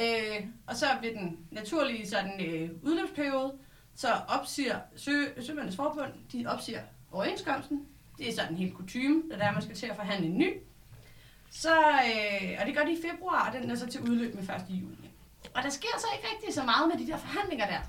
[0.01, 3.53] Øh, og så ved den naturlige sådan, øh, udløbsperiode,
[3.95, 6.81] så opsiger Sø, Sømændenes Forbund, de opsiger
[7.13, 7.87] overenskomsten.
[8.19, 10.39] Det er sådan en helt kutume, da der er, man skal til at forhandle en
[10.39, 10.53] ny.
[11.51, 14.43] Så, øh, og det gør de i februar, og den er så til udløb med
[14.43, 14.51] 1.
[14.69, 15.11] juni.
[15.55, 17.81] Og der sker så ikke rigtig så meget med de der forhandlinger der.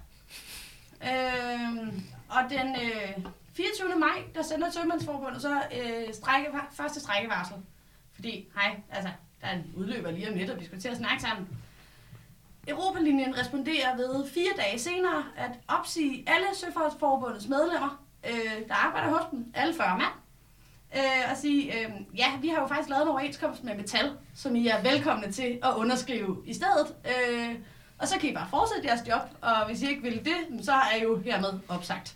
[1.03, 1.93] Øh,
[2.29, 3.99] og den øh, 24.
[3.99, 7.55] maj, der sender Sømandsforbundet så øh, strække, første strækkevarsel.
[8.13, 10.97] Fordi, hej, altså, der er en udløber lige om lidt, og vi skal til at
[10.97, 11.47] snakke sammen.
[12.69, 19.21] Europalinjen responderer ved fire dage senere at opsige alle Søfartsforbundets medlemmer, øh, der arbejder hos
[19.31, 20.13] dem, alle 40 mand.
[20.95, 24.55] øh, og sige, øh, ja, vi har jo faktisk lavet en overenskomst med Metal, som
[24.55, 26.95] I er velkomne til at underskrive i stedet.
[27.05, 27.55] Øh,
[27.99, 30.71] og så kan I bare fortsætte jeres job, og hvis I ikke vil det, så
[30.71, 32.15] er I jo hermed opsagt.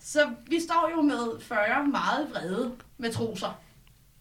[0.00, 3.58] Så vi står jo med 40 meget vrede matroser.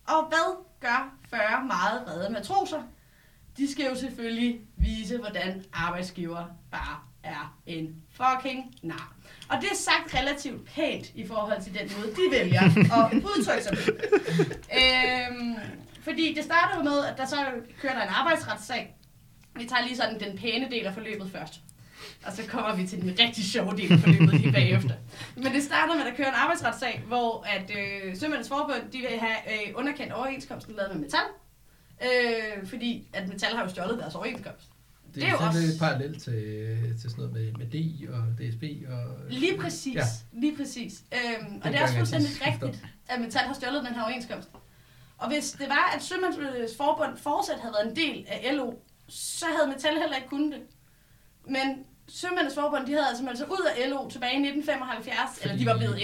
[0.08, 2.82] Og hvad gør 40 meget vrede matroser?
[3.58, 9.14] De skal jo selvfølgelig vise, hvordan arbejdsgiver bare er en fucking nar.
[9.50, 13.64] Og det er sagt relativt pænt i forhold til den måde, de vælger at udtrykke
[13.64, 13.92] sig på.
[14.82, 15.56] Øhm,
[16.02, 17.38] fordi det starter jo med, at der så
[17.82, 18.96] kører der en arbejdsretssag.
[19.56, 21.62] Vi tager lige sådan den pæne del af forløbet først.
[22.26, 24.94] Og så kommer vi til den rigtig sjove del af forløbet lige bagefter.
[25.36, 28.98] Men det starter med, at der kører en arbejdsretssag, hvor at øh, Sømændenes Forbund de
[28.98, 31.20] vil have øh, underkendt overenskomsten lavet med Metal.
[32.04, 34.68] Øh, fordi at Metal har jo stjålet deres overenskomst.
[35.08, 38.24] Det, Det er jo også- lidt parallelt til, til sådan noget med, med D og
[38.38, 38.64] DSB.
[38.92, 40.04] Og, Lige præcis, Ja.
[40.34, 41.04] lige præcis.
[41.14, 44.50] Øhm, og det er også fuldstændig rigtigt, at Metal har stjålet den her overenskomst.
[45.18, 46.38] Og hvis det var, at Sømands
[46.78, 48.74] Forbund fortsat havde været en del af LO,
[49.08, 50.62] så havde Metal heller ikke kunnet det.
[51.50, 51.68] Men
[52.08, 55.66] Sømændenes Forbund, de havde altså meldt sig ud af LO tilbage i 1975, eller de
[55.66, 56.00] var blevet var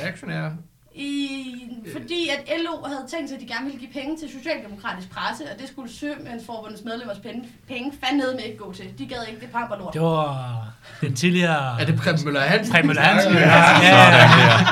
[0.00, 0.56] Reaktionære.
[0.94, 1.44] I,
[1.92, 5.44] fordi at LO havde tænkt sig, at de gerne ville give penge til socialdemokratisk presse,
[5.52, 8.84] og det skulle Sømandsforbundets medlemmers penge, penge fandme med ikke gå til.
[8.98, 9.94] De gad ikke det pamperlort.
[9.94, 10.64] Det var
[11.00, 11.80] den tidligere...
[11.80, 12.72] Er det Preben Møller Hansen?
[12.72, 13.32] Preben Møller Hansen?
[13.32, 14.66] Ja, Ja, ja.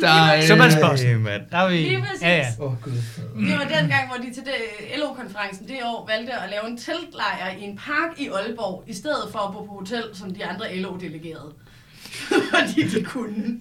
[0.00, 1.26] Der er, øh, Sømandsposten.
[1.50, 1.76] Der er vi...
[1.76, 2.22] Lige præcis.
[2.22, 2.46] Ja, ja.
[2.60, 2.92] Åh, oh, gud.
[3.48, 4.54] Det var den gang, hvor de til det
[4.98, 9.28] LO-konferencen det år valgte at lave en teltlejr i en park i Aalborg, i stedet
[9.32, 11.52] for at bo på hotel, som de andre LO-delegerede.
[12.50, 13.60] Fordi de kunne.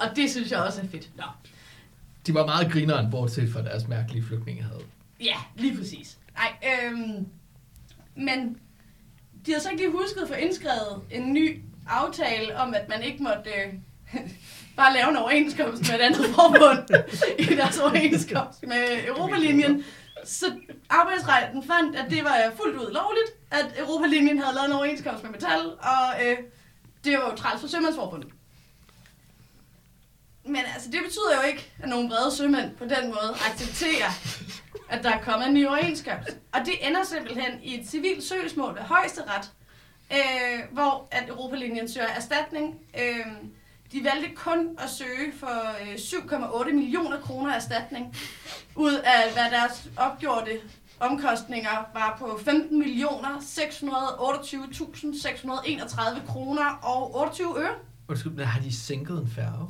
[0.00, 1.10] Og det synes jeg også er fedt.
[1.16, 1.24] Nå.
[2.26, 4.82] De var meget grineren, bortset fra deres mærkelige flygtninge havde.
[5.20, 6.18] Ja, lige præcis.
[6.34, 7.26] Nej, øhm,
[8.16, 8.58] men
[9.46, 13.02] de havde så ikke lige husket at få indskrevet en ny aftale om, at man
[13.02, 13.72] ikke måtte øh,
[14.78, 17.04] bare lave en overenskomst med et andet forbund
[17.52, 19.84] i deres overenskomst med Europalinjen.
[20.24, 20.46] Så
[20.90, 25.30] arbejdsretten fandt, at det var fuldt ud lovligt, at Europalinjen havde lavet en overenskomst med
[25.30, 26.36] Metal, og øh,
[27.04, 28.30] det var jo træls for Sømandsforbundet.
[30.46, 34.10] Men altså, det betyder jo ikke, at nogle brede sømænd på den måde accepterer,
[34.88, 36.36] at der er kommet en ny overenskomst.
[36.52, 39.52] Og det ender simpelthen i et civilt søgsmål ved højesteret,
[40.12, 42.78] øh, hvor at Europalinjen søger erstatning.
[42.98, 43.26] Øh,
[43.92, 48.16] de valgte kun at søge for øh, 7,8 millioner kroner erstatning,
[48.76, 50.60] ud af hvad deres opgjorte
[51.00, 57.74] omkostninger var på 15 millioner 628.631 kroner og 28 øre.
[58.08, 59.66] Undskyld, men har de sænket en færge?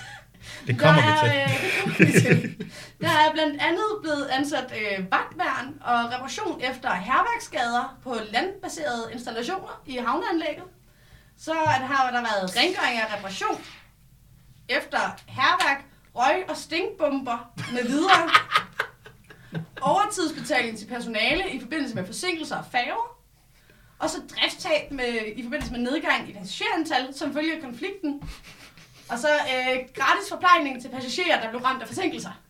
[0.66, 1.38] Det kommer der vi til.
[1.38, 2.56] er, øh, det kommer vi til.
[3.00, 9.82] Der er blandt andet blevet ansat øh, vagtværn og reparation efter herværksskader på landbaserede installationer
[9.86, 10.64] i havneanlægget.
[11.38, 13.60] Så at har der været rengøring og reparation
[14.68, 18.28] efter herværk, røg og stinkbomber med videre.
[19.82, 23.18] Overtidsbetaling til personale i forbindelse med forsinkelser og færger.
[23.98, 28.22] Og så driftstab med, i forbindelse med nedgang i passagerantal, som følge af konflikten.
[29.08, 32.40] Og så øh, gratis forplejning til passagerer, der blev ramt af forsinkelser.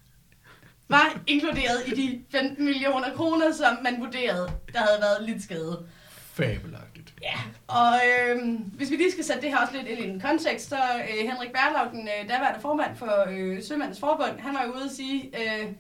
[0.89, 5.89] Var inkluderet i de 15 millioner kroner, som man vurderede, der havde været lidt skade.
[6.33, 7.15] Fabelagtigt.
[7.23, 7.39] Ja,
[7.69, 10.69] og øh, hvis vi lige skal sætte det her også lidt ind i en kontekst,
[10.69, 14.73] så øh, Henrik Berlau, den øh, daværende formand for øh, Sømandens Forbund, han var jo
[14.73, 15.73] ude at sige, øh,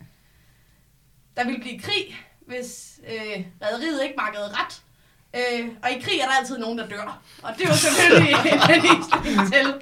[1.38, 4.80] der ville blive krig, hvis øh, rædderiet ikke markede ret.
[5.36, 7.20] Øh, og i krig er der altid nogen, der dør.
[7.42, 9.74] Og det var selvfølgelig en henvisning til,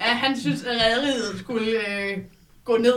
[0.00, 2.18] at han synes, at rædderiet skulle øh,
[2.64, 2.94] gå ned.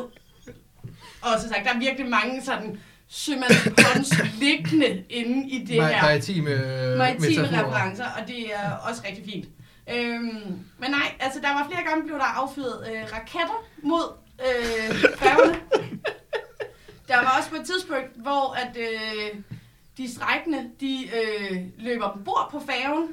[1.21, 6.01] Og så sagt, der er virkelig mange sådan sømandspons liggende inde i det Ma- her
[6.01, 6.49] Maritime,
[6.97, 7.67] maritime metaforer.
[7.67, 9.45] referencer, og det er også rigtig fint.
[9.89, 14.95] Øhm, men nej, altså der var flere gange blev der affyret øh, raketter mod øh,
[15.19, 15.59] færgerne.
[17.07, 19.41] Der var også på et tidspunkt, hvor at øh,
[19.97, 23.07] de strækkende, de øh, løber ombord på færgen,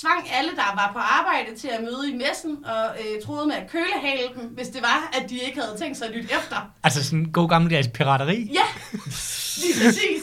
[0.00, 3.54] tvang alle, der var på arbejde, til at møde i messen, og øh, troede med
[3.54, 6.70] at kølehale dem, hvis det var, at de ikke havde tænkt sig at lytte efter.
[6.82, 8.50] Altså sådan god gammeldags pirateri.
[8.52, 8.66] Ja,
[9.62, 10.22] lige præcis.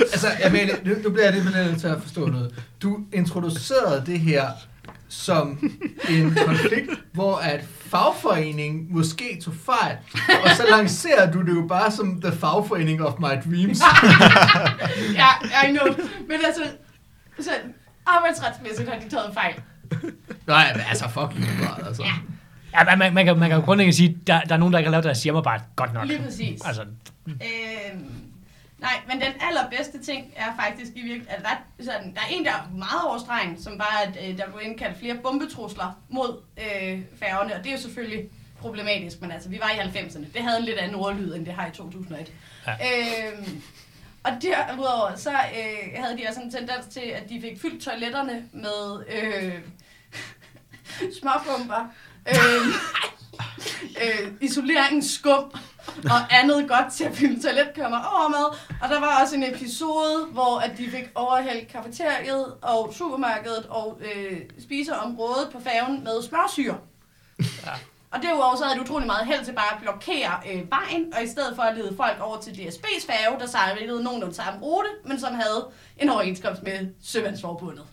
[0.00, 2.64] Altså, jeg mener, nu, nu bliver jeg lidt nødt til at forstå noget.
[2.82, 4.50] Du introducerede det her
[5.14, 5.70] som
[6.08, 9.96] en konflikt, hvor at fagforening måske tog fejl,
[10.44, 13.80] og så lancerer du det jo bare som the fagforening of my dreams.
[15.20, 15.28] ja,
[15.68, 15.94] I know.
[16.28, 16.62] Men altså,
[17.40, 17.50] så
[18.06, 19.54] arbejdsretsmæssigt har de taget fejl.
[20.46, 22.02] Nej, men altså fucking godt, altså.
[22.02, 22.12] Ja.
[22.78, 24.78] Ja, man, man, man, kan, man kan jo grundlæggende sige, der, der er nogen, der
[24.78, 26.06] ikke har lavet deres hjemmearbejde godt nok.
[26.06, 26.60] Lige præcis.
[26.64, 26.82] Altså,
[27.26, 28.04] Øhm,
[28.78, 32.44] nej, men den allerbedste ting er faktisk i virkeligheden, at der, sådan, der er en,
[32.44, 37.00] der er meget overstregen, som var, at øh, der blev indkaldt flere bombetrusler mod øh,
[37.18, 40.32] færgerne, og det er jo selvfølgelig problematisk, men altså, vi var i 90'erne.
[40.34, 42.32] Det havde en lidt anden ordlyd, end det har i 2001.
[42.66, 42.72] Ja.
[42.72, 43.62] Øhm,
[44.24, 48.48] og derudover, så øh, havde de også en tendens til, at de fik fyldt toiletterne
[48.52, 49.54] med øh,
[51.20, 51.92] småpumper,
[52.28, 52.66] øh,
[54.02, 55.52] øh, isoleringsskum
[56.04, 58.58] og andet godt til at fylde toiletkummer over med.
[58.82, 64.00] Og der var også en episode, hvor at de fik overhældt kafeteriet og supermarkedet og
[64.00, 66.78] øh, spiseområdet på færgen med smørsyre.
[67.38, 67.72] Ja.
[68.10, 71.24] Og derudover så havde de utrolig meget held til bare at blokere øh, vejen, og
[71.24, 74.88] i stedet for at lede folk over til DSB's færge, der sejlede nogenlunde samme rute,
[75.04, 75.68] men som havde
[75.98, 77.84] en overenskomst med Sømandsforbundet.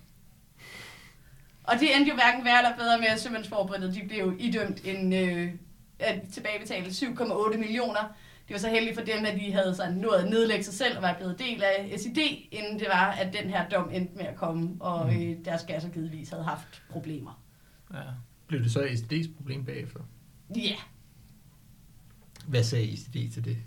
[1.64, 5.14] Og det endte jo hverken værre eller bedre med, at Sømandsforbundet de blev idømt en
[5.14, 5.54] øh,
[6.02, 8.00] at tilbagebetale 7,8 millioner.
[8.48, 10.96] Det var så heldigt for dem, at de havde sådan nået at nedlægge sig selv
[10.98, 12.18] og var blevet del af SID,
[12.52, 15.90] inden det var, at den her dom endte med at komme, og øh, deres gasser
[15.90, 17.42] givetvis havde haft problemer.
[17.94, 18.00] Ja.
[18.48, 20.00] Blev det så SD's problem bagefter?
[20.56, 20.76] Ja,
[22.48, 23.58] Hvad sagde SD til det?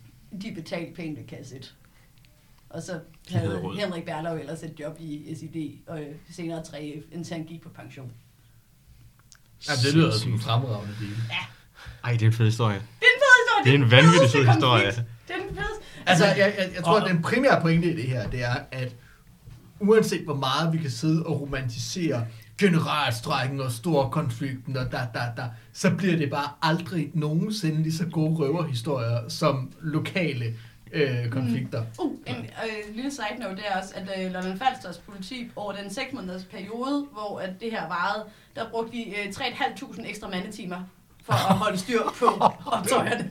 [0.42, 1.74] de betalte penge ved kasse 1.
[2.68, 3.62] Og så De havde.
[3.78, 7.68] Henrik Berlov ellers et job i SID, og øh, senere 3F, indtil han gik på
[7.68, 8.12] pension.
[9.68, 11.16] Ja, det lyder som en fremragende del.
[12.04, 12.74] Ej, det er en fed historie.
[13.00, 13.64] Det er en fed historie!
[13.64, 14.86] Det er en vanvittig fed historie.
[14.86, 15.82] Det er den fedeste.
[16.06, 18.54] Altså, jeg, jeg, jeg tror, Og- at den primære pointe i det her, det er,
[18.72, 18.94] at
[19.80, 22.26] uanset hvor meget vi kan sidde og romantisere
[22.58, 28.06] generalstrækken og storkonflikten og da, da, da, så bliver det bare aldrig nogensinde lige så
[28.12, 30.54] gode røverhistorier som lokale
[30.92, 31.84] øh, konflikter.
[31.98, 35.72] Uh, en øh, lille side note det er også, at øh, Lolland Falsters politi over
[35.72, 38.24] den 6 måneders periode, hvor at det her varede,
[38.56, 40.76] der brugte de øh, 3.500 ekstra mandetimer
[41.24, 42.26] for at holde styr på
[42.66, 43.30] optøjerne.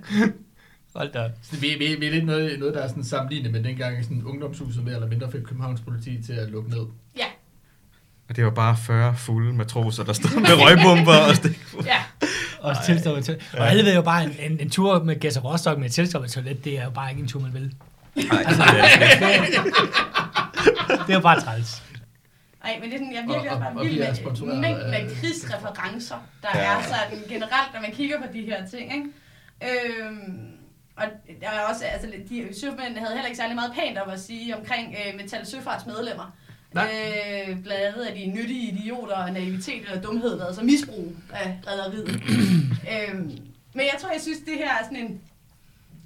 [0.96, 1.30] Hold da.
[1.44, 4.24] Så vi, vi, vi er lidt noget, noget der er sådan sammenlignet med dengang sådan
[4.26, 6.86] ungdomshuset mere eller mindre fik Københavns politi til at lukke ned.
[7.18, 7.26] Ja,
[8.30, 11.60] Og det var bare 40 fulde matroser, der stod med røgbomber og stik.
[11.86, 11.98] ja.
[12.62, 13.44] Og tilstå med toilet.
[13.58, 15.92] Og alle ved jo bare, en, en, en tur med Gæs og Rostock med et
[15.92, 17.74] tilstå med toilet, det er jo bare ikke en tur, man vil.
[18.16, 18.64] Altså,
[21.08, 21.84] det er jo bare træls.
[22.64, 25.00] Ej, men det er sådan, jeg virkelig Og- også og- bare vild med mængden af
[25.04, 26.64] af- krigsreferencer, der Ja.
[26.78, 29.06] er sådan generelt, når man kigger på de her ting, ikke?
[29.64, 30.48] Øhm,
[30.96, 31.04] og
[31.42, 34.58] der er også, altså, de sømændene havde heller ikke særlig meget pænt om at sige
[34.58, 36.36] omkring øh, Metal Søfarts medlemmer.
[36.74, 36.90] Nej.
[37.48, 41.60] Øh, blandt andet er de nyttige idioter og naivitet eller dumhed, der altså misbrug af
[41.68, 42.10] rædderiet.
[42.94, 43.38] øhm,
[43.74, 45.22] men jeg tror, jeg synes, det her er sådan en...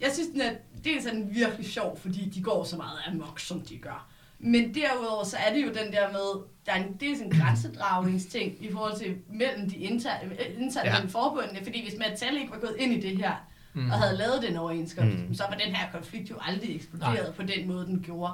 [0.01, 0.51] Jeg synes, den er,
[0.83, 4.07] dels er den virkelig sjov, fordi de går så meget amok, som de gør.
[4.39, 8.65] Men derudover, så er det jo den der med, der er en, dels en grænsedragningsting
[8.65, 11.05] i forhold til mellem de interne, interne Ja.
[11.09, 13.33] forbundene, fordi hvis Metal ikke var gået ind i det her,
[13.73, 13.89] Mm.
[13.91, 15.33] og havde lavet den overenskomst, mm.
[15.35, 17.31] så var den her konflikt jo aldrig eksploderet Nej.
[17.31, 18.33] på den måde, den gjorde.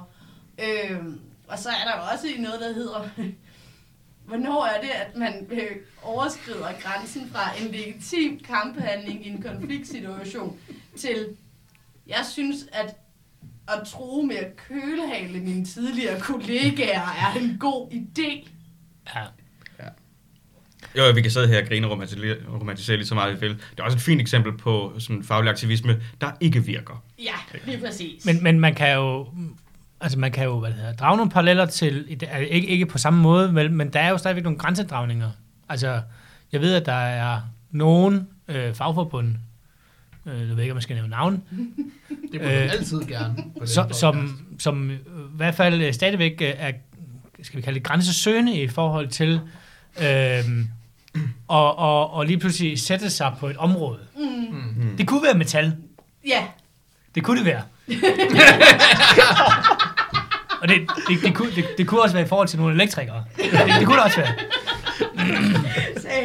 [0.58, 3.08] Øhm, og så er der jo også noget, der hedder,
[4.26, 10.58] hvornår er det, at man øh, overskrider grænsen fra en legitim kamphandling i en konfliktsituation
[10.96, 11.36] til,
[12.06, 12.96] jeg synes, at
[13.68, 18.48] at tro med at kølehale mine tidligere kollegaer er en god idé.
[19.14, 19.20] Ja.
[20.98, 21.92] Jo, vi kan sidde her og grine og
[22.60, 23.56] romantisere, lige så meget, vi vil.
[23.70, 27.02] Det er også et fint eksempel på sådan faglig aktivisme, der ikke virker.
[27.18, 28.26] Ja, lige præcis.
[28.26, 29.28] Men, men man kan jo...
[30.00, 32.98] Altså man kan jo hvad det hedder, drage nogle paralleller til, altså, ikke, ikke på
[32.98, 35.30] samme måde, men der er jo stadigvæk nogle grænsedragninger.
[35.68, 36.00] Altså,
[36.52, 39.34] jeg ved, at der er nogen øh, fagforbund,
[40.26, 41.42] øh, jeg ved ikke, om man skal nævne navn,
[42.32, 43.34] Det må Øh, altid gerne.
[43.36, 44.96] på den som, som, som i
[45.36, 46.72] hvert fald øh, stadigvæk øh, er,
[47.42, 49.40] skal vi kalde det, grænsesøgende i forhold til
[50.02, 50.44] øh,
[51.48, 53.98] og, og, og lige pludselig sætte sig på et område.
[54.16, 54.24] Mm,
[54.76, 54.96] Mm.
[54.96, 55.72] Det kunne være metal.
[56.26, 56.44] ja,
[57.14, 57.62] Det kunne det være.
[60.62, 63.24] og det, det, det, kunne, det, det kunne også være i forhold til nogle elektrikere.
[63.36, 63.44] Det,
[63.78, 64.32] det kunne det også være.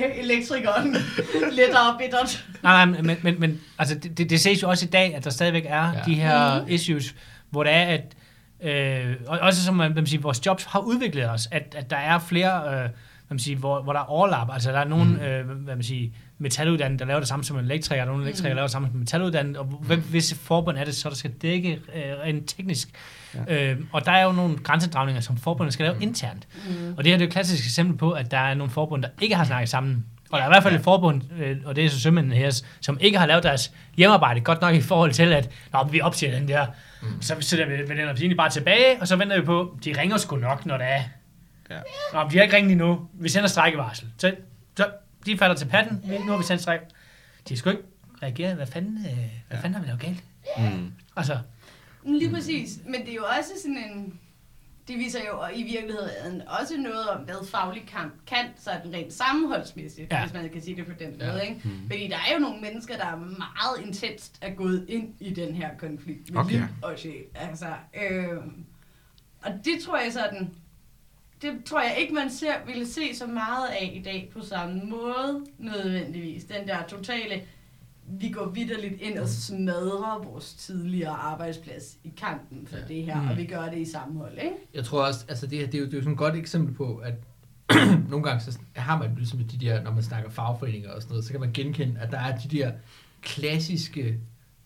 [0.23, 0.95] elektrikeren.
[1.51, 2.45] Lettere bittert.
[2.63, 5.29] Nej, nej, men, men, men altså, det, det, ses jo også i dag, at der
[5.29, 6.01] stadigvæk er Ja.
[6.05, 6.71] de her Mhm.
[6.71, 7.15] issues,
[7.49, 8.01] hvor det er, at
[8.63, 11.97] øh, og også som man, man siger, vores jobs har udviklet os, at, at der
[11.97, 12.89] er flere, øh, hvad
[13.29, 14.47] man siger, hvor, hvor der er overlap.
[14.53, 15.19] Altså der er nogle, Mhm.
[15.21, 18.49] øh, hvad man siger, metaluddannede, der laver det samme som en elektriker, og nogle elektrikere,
[18.49, 18.57] der Mhm.
[18.57, 21.31] laver det samme som en metaluddannede, og hvem, hvis forbund er det så, der skal
[21.31, 22.89] dække øh, rent teknisk.
[23.47, 23.71] Ja.
[23.71, 26.47] Øh, og der er jo nogle grænsedragninger, som forbundet skal lave internt.
[26.69, 26.93] Mm.
[26.97, 29.09] Og det her det er et klassisk eksempel på, at der er nogle forbund, der
[29.21, 30.05] ikke har snakket sammen.
[30.31, 32.61] Og der er i hvert fald et forbund, øh, og det er så sømændene her,
[32.81, 36.39] som ikke har lavet deres hjemmearbejde godt nok i forhold til, at Nå, vi opsiger
[36.39, 36.65] den der,
[37.01, 37.21] mm.
[37.21, 40.17] så sætter vi, vi den egentlig bare tilbage, og så venter vi på, de ringer
[40.17, 41.03] sgu nok, når det er.
[41.69, 41.75] Ja.
[42.13, 43.07] Nå, de har ikke ringet endnu.
[43.13, 44.07] Vi sender strækkevarsel.
[44.17, 44.35] Så,
[44.77, 44.87] så
[45.25, 46.01] de falder til patten.
[46.05, 46.79] Vi- Nu har vi sendt stræk.
[47.49, 47.81] De sgu ikke
[48.23, 48.55] reageret.
[48.55, 49.55] Hvad fanden, øh, hvad Ja.
[49.55, 50.23] fanden har vi lavet galt?
[50.57, 50.91] Mm.
[51.17, 51.37] Altså,
[52.03, 52.79] Lige præcis.
[52.85, 54.19] Men det er jo også sådan en...
[54.87, 58.93] det viser jo i virkeligheden også noget om, hvad faglig kamp kan, så er den
[58.93, 60.17] rent sammenholdsmæssigt, Ja.
[60.17, 60.23] ja.
[60.25, 61.31] hvis man kan sige det på den Ja.
[61.31, 61.41] måde.
[61.47, 61.61] Ikke?
[61.63, 61.71] Mm.
[61.87, 65.53] Fordi der er jo nogle mennesker, der er meget intenst er gået ind i den
[65.55, 66.51] her konflikt med Okay.
[66.51, 67.23] liv og sjæl.
[67.35, 67.67] Altså,
[68.09, 68.37] øh,
[69.41, 70.49] og det tror jeg sådan,
[71.41, 74.81] det tror jeg ikke, man ser, ville se så meget af i dag på samme
[74.83, 76.43] måde nødvendigvis.
[76.43, 77.41] Den der totale,
[78.09, 82.83] vi går vidderligt ind og smadrer vores tidligere arbejdsplads i kampen for Ja.
[82.87, 83.23] det her, Mm.
[83.23, 83.29] mm.
[83.29, 84.55] og vi gør det i sammenhold, ikke?
[84.73, 86.35] Jeg tror også, altså det, her, det, er jo, det er jo sådan et godt
[86.35, 87.13] eksempel på, at
[88.11, 91.25] nogle gange så har man ligesom de der, når man snakker fagforeninger og sådan noget,
[91.25, 92.71] så kan man genkende, at der er de der
[93.21, 94.19] klassiske,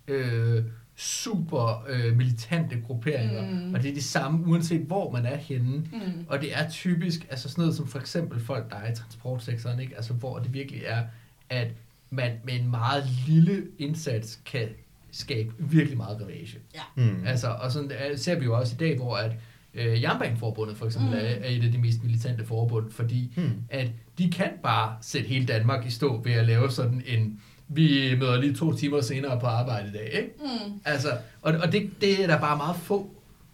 [0.07, 0.63] øh,
[0.95, 3.73] super øh, militante grupperinger, Mm.
[3.73, 5.77] og det er det samme, uanset hvor man er henne.
[5.77, 6.25] Mm.
[6.27, 9.79] Og det er typisk, altså sådan noget som for eksempel folk, der er i transportsektoren,
[9.79, 9.95] ikke?
[9.95, 11.03] Altså hvor det virkelig er,
[11.49, 11.67] at
[12.16, 14.68] man med en meget lille indsats kan
[15.11, 16.57] skabe virkelig meget ravage.
[16.95, 17.24] Mm.
[17.26, 19.32] Altså, og sådan øh, ser vi jo også i dag, hvor at
[19.74, 21.16] øh, Jernbaneforbundet for eksempel Mm.
[21.18, 21.22] mm.
[21.22, 23.51] er, er et af de mest militante forbund, fordi Hmm.
[23.70, 23.88] at
[24.18, 28.41] de kan bare sætte hele Danmark i stå ved at lave sådan en, vi møder
[28.41, 30.30] lige to timer senere på arbejde i dag, ikke?
[30.39, 30.74] Mm.
[30.86, 31.07] Altså,
[31.41, 33.09] og, og det, det er der bare meget få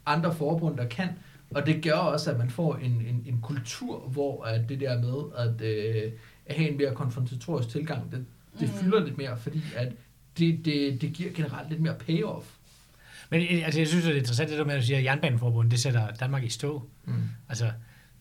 [0.05, 1.07] andre forbund, der kan.
[1.51, 4.99] Og det gør også, at man får en, en, en kultur, hvor at det der
[5.01, 6.11] med at, øh,
[6.45, 8.25] at have en mere konfrontatorisk tilgang, det,
[8.59, 8.79] det Mm.
[8.79, 9.91] fylder lidt mere, fordi at
[10.37, 12.45] det, det, det giver generelt lidt mere payoff.
[13.29, 15.03] Men øh, altså, jeg synes, det er interessant, det der med, at du siger, at
[15.03, 16.83] Jernbaneforbundet, det sætter Danmark i stå.
[17.05, 17.13] Mm.
[17.49, 17.71] Altså,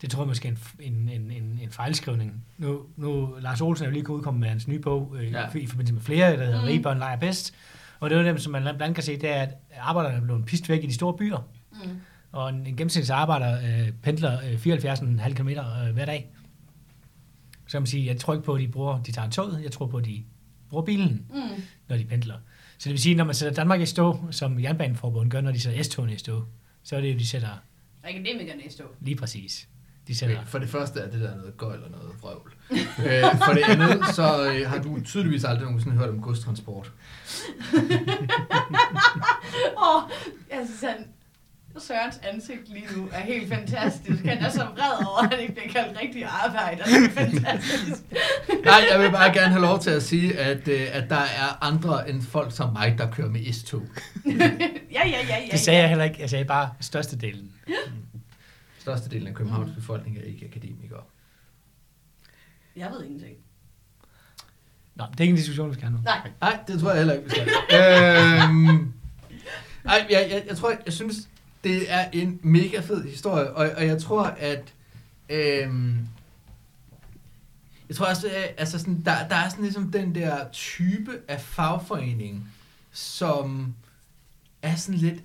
[0.01, 2.43] det tror jeg måske er en, en, en, en, en fejlskrivning.
[2.57, 5.45] Nu, nu, Lars Olsen er jo lige udkommet med hans nye bog øh, Ja.
[5.55, 6.67] i forbindelse med flere, der hedder Mm.
[6.67, 7.53] Rige børn leger bedst.
[7.99, 10.17] Og det er jo dem, som man blandt andet kan se, det er, at arbejderne
[10.17, 11.47] er blevet pist væk i de store byer.
[11.71, 11.79] Mm.
[12.31, 16.27] Og en, en gennemsnitlig arbejder øh, pendler øh, 74,5 km øh, hver dag.
[17.69, 19.63] Så kan man sige, jeg tror ikke på, at de, bruger, de tager en tog.
[19.63, 20.23] Jeg tror på, at de
[20.69, 21.39] bruger bilen, Mm.
[21.87, 22.35] når de pendler.
[22.77, 25.59] Så det vil sige, når man sætter Danmark i stå, som Jernbaneforbundet gør, når de
[25.59, 26.43] sætter S-togene i stå,
[26.83, 27.49] så er det jo, de sætter
[28.03, 28.83] Akademikerne i stå.
[29.01, 29.67] lige præcis.
[30.07, 32.53] De sætter, Okay, for det første er det der noget gøjl og noget vrøvl.
[32.71, 36.91] øh, for det andet, så øh, har du tydeligvis aldrig nogensinde hørt om godstransport.
[39.77, 40.09] Åh, oh,
[40.65, 41.05] synes, han,
[41.79, 44.25] Sørens ansigt lige nu er helt fantastisk.
[44.25, 46.83] Han er så vred over, at han ikke bliver kaldt rigtig arbejder.
[46.83, 48.01] Det er fantastisk.
[48.65, 51.63] Nej, jeg vil bare gerne have lov til at sige, at, øh, at der er
[51.63, 53.81] andre end folk som mig, der kører med S-tog.
[54.25, 54.31] ja,
[54.91, 55.47] ja, ja, ja.
[55.51, 56.17] det sagde jeg heller ikke.
[56.21, 57.53] Jeg sagde bare størstedelen.
[58.79, 61.03] Størstedelen af Københavns befolkning er ikke akademikere.
[62.75, 63.33] Jeg ved ingenting.
[64.95, 66.01] Nå, det er ikke en diskussion, vi skal have nu.
[66.03, 66.31] Nej.
[66.41, 67.47] Nej, det tror jeg heller ikke, vi skal.
[67.49, 68.93] øhm,
[69.85, 71.15] ej, jeg, jeg, jeg tror, jeg synes,
[71.63, 74.73] det er en mega fed historie, og, og jeg tror, at
[75.29, 75.97] øhm,
[77.87, 81.41] jeg tror også, at altså sådan, der, der er sådan ligesom den der type af
[81.41, 82.49] fagforening,
[82.91, 83.75] som
[84.61, 85.23] er sådan lidt,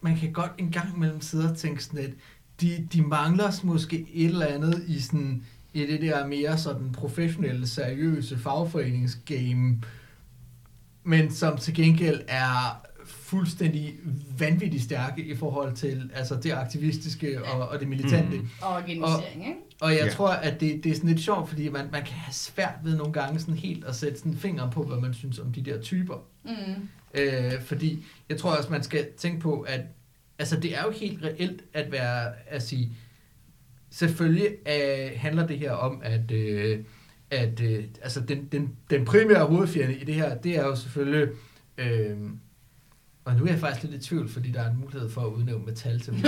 [0.00, 2.14] man kan godt en gang imellem sidde og tænke sådan lidt,
[2.60, 7.66] de, de mangler måske et eller andet i sådan, i det der mere sådan professionelle,
[7.66, 9.82] seriøse fagforeningsgame,
[11.04, 12.82] men som til gengæld er
[13.26, 13.94] fuldstændig
[14.38, 18.38] vanvittigt stærke i forhold til altså det aktivistiske og, og det militante.
[18.38, 18.48] Mm.
[18.62, 19.60] Og organisering, ikke?
[19.80, 20.10] Og jeg ja.
[20.10, 22.96] tror, at det, det er sådan lidt sjovt, fordi man, man kan have svært ved
[22.96, 25.80] nogle gange sådan helt at sætte sådan fingeren på, hvad man synes om de der
[25.80, 26.14] typer.
[26.44, 26.88] Mm.
[27.14, 29.80] Øh, fordi jeg tror også, man skal tænke på, at
[30.38, 32.92] altså, det er jo helt reelt at være at sige,
[33.90, 36.78] selvfølgelig øh, handler det her om, at, øh,
[37.30, 41.28] at øh, altså, den, den, den primære hovedfjende i det her, det er jo selvfølgelig,
[41.78, 42.16] øh,
[43.26, 45.26] og nu er jeg faktisk lidt i tvivl, fordi der er en mulighed for at
[45.26, 46.12] udnævne metal til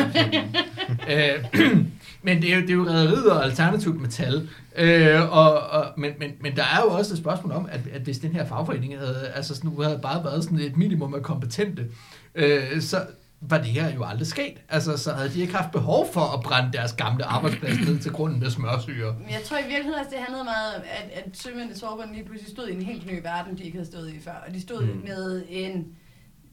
[1.12, 1.44] øh,
[2.26, 4.49] men det er jo, det er jo rederiet og alternativt metal.
[4.76, 8.01] Øh, og, og, men, men, men der er jo også et spørgsmål om, at, at
[8.01, 11.22] hvis den her fagforening havde, altså sådan, nu havde bare været sådan et minimum af
[11.22, 11.86] kompetente,
[12.34, 13.07] øh, så
[13.40, 14.59] var det her jo aldrig sket.
[14.68, 18.12] Altså, så havde de ikke haft behov for at brænde deres gamle arbejdsplads ned til
[18.12, 19.14] grunden med smørsyre.
[19.30, 22.51] Jeg tror i virkeligheden, at det handlede meget om, at, at Sømændenes Forbund lige pludselig
[22.51, 24.44] stod i en helt ny verden, de ikke havde stået i før.
[24.49, 25.03] Og de stod mm.
[25.09, 25.86] med en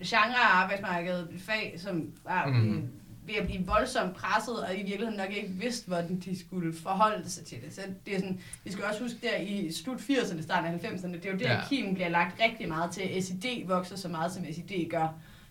[0.04, 2.88] genre af arbejdsmarkedet, fag, som var Mm.
[3.28, 7.30] ved at blive voldsomt presset, og i virkeligheden nok ikke vidste, hvordan de skulle forholde
[7.30, 7.74] sig til det.
[7.76, 11.14] Så det er sådan, vi skal også huske der i slut 80'erne, starten af 90'erne,
[11.14, 11.60] det er jo der, ja.
[11.70, 13.24] kimen bliver lagt rigtig meget til.
[13.24, 15.08] SID vokser så meget, som SID gør.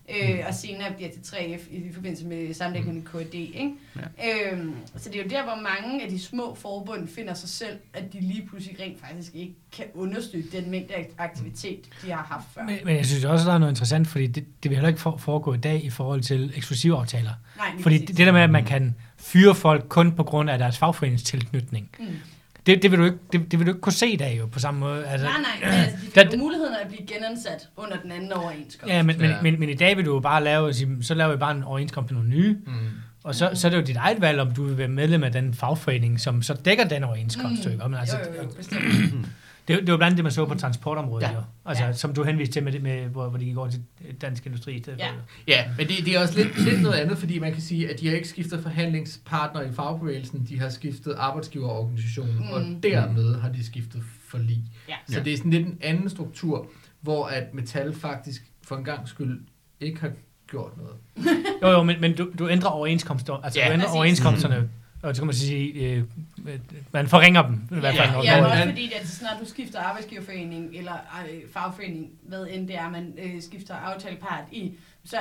[0.08, 3.34] Øh, og senere bliver til 3F i, i forbindelse med sammenlægningen med KD.
[3.34, 3.70] Ikke?
[4.18, 4.52] Ja.
[4.52, 7.78] Øhm, så det er jo der, hvor mange af de små forbund finder sig selv,
[7.94, 12.26] at de lige pludselig rent faktisk ikke kan understøtte den mængde af aktivitet, de har
[12.30, 12.62] haft før.
[12.62, 15.00] Men, men jeg synes også, der er noget interessant, fordi det, det vil heller ikke
[15.00, 17.30] for, foregå i dag i forhold til eksklusive aftaler.
[17.56, 18.08] Nej, Fordi præcis.
[18.08, 21.88] det, det der med, at man kan fyre folk kun på grund af deres fagforeningstilknytning,
[21.98, 22.06] Mm.
[22.66, 24.46] Det, det, vil du ikke, det, det vil du ikke kunne se i dag jo
[24.46, 25.06] på samme måde.
[25.06, 28.12] Altså, Nej, nej, men altså, de Der- fik muligheden af at blive genansat under den
[28.12, 28.92] anden overenskomst.
[28.94, 29.36] Ja, men, men, Ja.
[29.42, 32.10] men, men i dag vil du jo bare lave, så laver vi bare en overenskomst
[32.12, 32.72] med nogle nye, Mm.
[33.24, 35.32] Og så, så er det jo dit eget valg, om du vil være medlem af
[35.32, 37.66] den fagforening, som så dækker den overenskomst.
[37.66, 37.72] Mm.
[37.90, 38.82] Men altså, jo, jo, jo, bestemt.
[39.68, 41.32] det, det var blandt det, man så på transportområdet, Ja.
[41.32, 41.40] jo.
[41.66, 41.92] Altså, Ja.
[41.92, 43.82] som du henviste til, med, det- med, hvor, hvor de over til
[44.20, 45.10] dansk industri i stedet Ja.
[45.10, 45.16] for.
[45.48, 48.00] Ja, men det, det er også lidt, lidt noget andet, fordi man kan sige, at
[48.00, 52.48] de har ikke skiftet forhandlingspartner i fagbevægelsen, de har skiftet arbejdsgiverorganisationen, mm.
[52.52, 52.80] og Mm.
[52.80, 54.62] dermed har de skiftet forlig.
[54.88, 54.94] Ja.
[55.08, 55.24] Så Ja.
[55.24, 56.66] det er sådan lidt en anden struktur,
[57.00, 59.40] hvor at Metal faktisk for en gang skyld
[59.80, 60.10] ikke har
[60.50, 60.94] gjort noget.
[61.62, 63.96] Jo, jo, men, men du, du ændrer overenskomster, altså Ja, du ændrer præcis.
[63.96, 64.68] overenskomsterne,
[65.04, 66.02] og så kan man sige, øh,
[66.92, 68.08] man forringer dem, i hvert fald.
[68.08, 70.92] Ja, når- Ja, også fordi, at så snart du skifter arbejdsgiverforening eller
[71.30, 74.72] øh, fagforening, hvad end det er, man øh, skifter aftalepart i,
[75.04, 75.16] så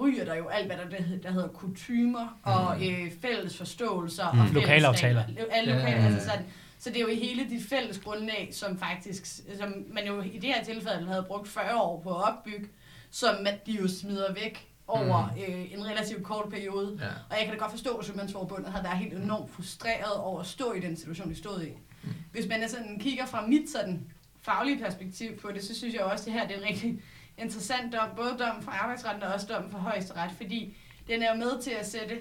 [0.00, 4.38] ryger der jo alt, hvad der, der hedder kutymer og øh, fælles forståelser Mm.
[4.40, 5.22] og fælles Lokalaftaler.
[5.52, 6.06] Alle Ja, lokale, ja, ja.
[6.14, 6.44] altså sådan.
[6.78, 9.26] Så det er jo i hele dit fælles grundlag, som faktisk,
[9.60, 12.66] som man jo i det her tilfælde havde brugt 40 år på at opbygge,
[13.10, 16.98] som man, de jo smider væk over øh, en relativt kort periode.
[17.00, 17.06] Ja.
[17.06, 20.46] Og jeg kan da godt forstå, at Sømandsforbundet har været helt enormt frustreret over at
[20.46, 21.68] stå i den situation, de stod i.
[22.02, 22.10] Mm.
[22.32, 24.10] Hvis man sådan, kigger fra mit sådan,
[24.42, 27.02] faglige perspektiv på det, så synes jeg også, at det her det er en rigtig
[27.38, 28.08] interessant dom.
[28.16, 30.76] Både dom fra arbejdsretten og også dom fra højesteret, fordi
[31.08, 32.18] den er jo med til at sætte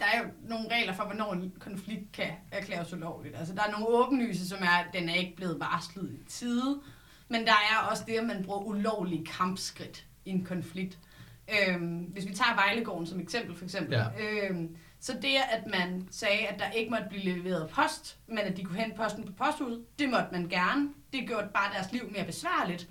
[0.00, 3.36] der er jo nogle regler for, hvornår en konflikt kan erklæres ulovligt.
[3.36, 6.80] Altså, der er nogle åbenlyse, som er, at den er ikke blevet varslet i tide.
[7.28, 10.98] Men der er også det, at man bruger ulovlige kampskridt i en konflikt.
[11.68, 13.94] Øhm, hvis vi tager Vejlegården som eksempel, for eksempel.
[13.94, 14.04] Ja.
[14.48, 18.56] Øhm, så det, at man sagde, at der ikke måtte blive leveret post, men at
[18.56, 20.88] de kunne hente posten på posthuset, det måtte man gerne.
[21.12, 22.88] Det gjorde bare deres liv mere besværligt.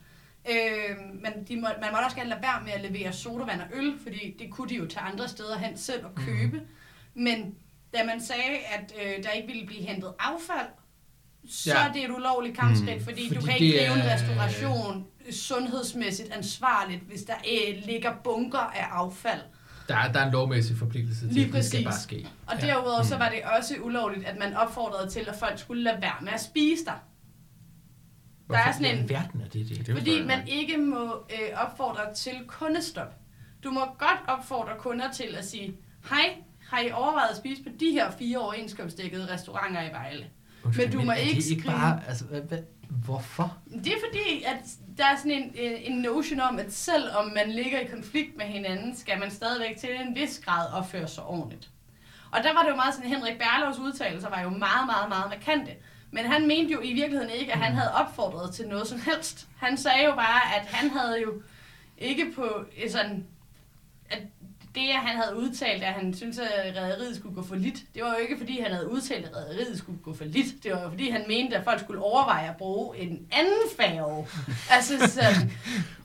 [0.51, 3.67] Øhm, men de må, man måtte også gerne lade være med at levere sodavand og
[3.73, 6.57] øl, fordi det kunne de jo tage andre steder hen selv og købe.
[6.57, 7.23] Mm.
[7.23, 7.55] Men
[7.93, 10.67] da man sagde, at øh, der ikke ville blive hentet affald,
[11.49, 11.87] så Ja.
[11.87, 13.03] er det et ulovligt kampskridt, Mm.
[13.03, 18.59] fordi, Fordi du kan ikke drive en restauration sundhedsmæssigt ansvarligt, hvis der øh, ligger bunker
[18.59, 19.41] af affald.
[19.87, 22.27] Der, er, der er en lovmæssig forpligtelse til, Lige at det skal bare ske.
[22.47, 22.67] Og Ja.
[22.67, 26.15] derudover så var det også ulovligt, at man opfordrede til, at folk skulle lade være
[26.21, 27.03] med at spise der.
[28.45, 29.87] Hvorfor er sådan en- alverden er det det?
[29.87, 33.13] Det Fordi man ikke må øh, opfordre til kundestop.
[33.63, 35.75] Du må godt opfordre kunder til at sige,
[36.09, 36.35] hej,
[36.69, 40.25] har I overvejet at spise på de her fire overenskomstdækkede restauranter i Vejle?
[40.63, 42.41] Undskyld, Men du må det ikke ikke skrive- bare, altså, hvad,
[42.89, 43.57] hvorfor?
[43.83, 44.57] Det er fordi, at
[44.97, 48.45] der er sådan en, øh, en notion om, at selvom man ligger i konflikt med
[48.45, 51.69] hinanden, skal man stadigvæk til en vis grad opføre sig ordentligt.
[52.31, 55.29] Og der var det jo meget sådan, Henrik Berlovs udtalelser var jo meget, meget, meget
[55.29, 55.71] markante.
[56.11, 59.47] Men han mente jo i virkeligheden ikke, at han havde opfordret til noget som helst.
[59.57, 61.41] Han sagde jo bare, at han havde jo
[61.97, 63.27] ikke på sådan...
[64.75, 68.09] Det, han havde udtalt, at han syntes, at rædderiet skulle gå for lidt, det var
[68.09, 70.63] jo ikke, fordi han havde udtalt, at rædderiet skulle gå for lidt.
[70.63, 74.27] Det var jo, fordi han mente, at folk skulle overveje at bruge en anden færge.
[74.75, 75.51] altså sådan,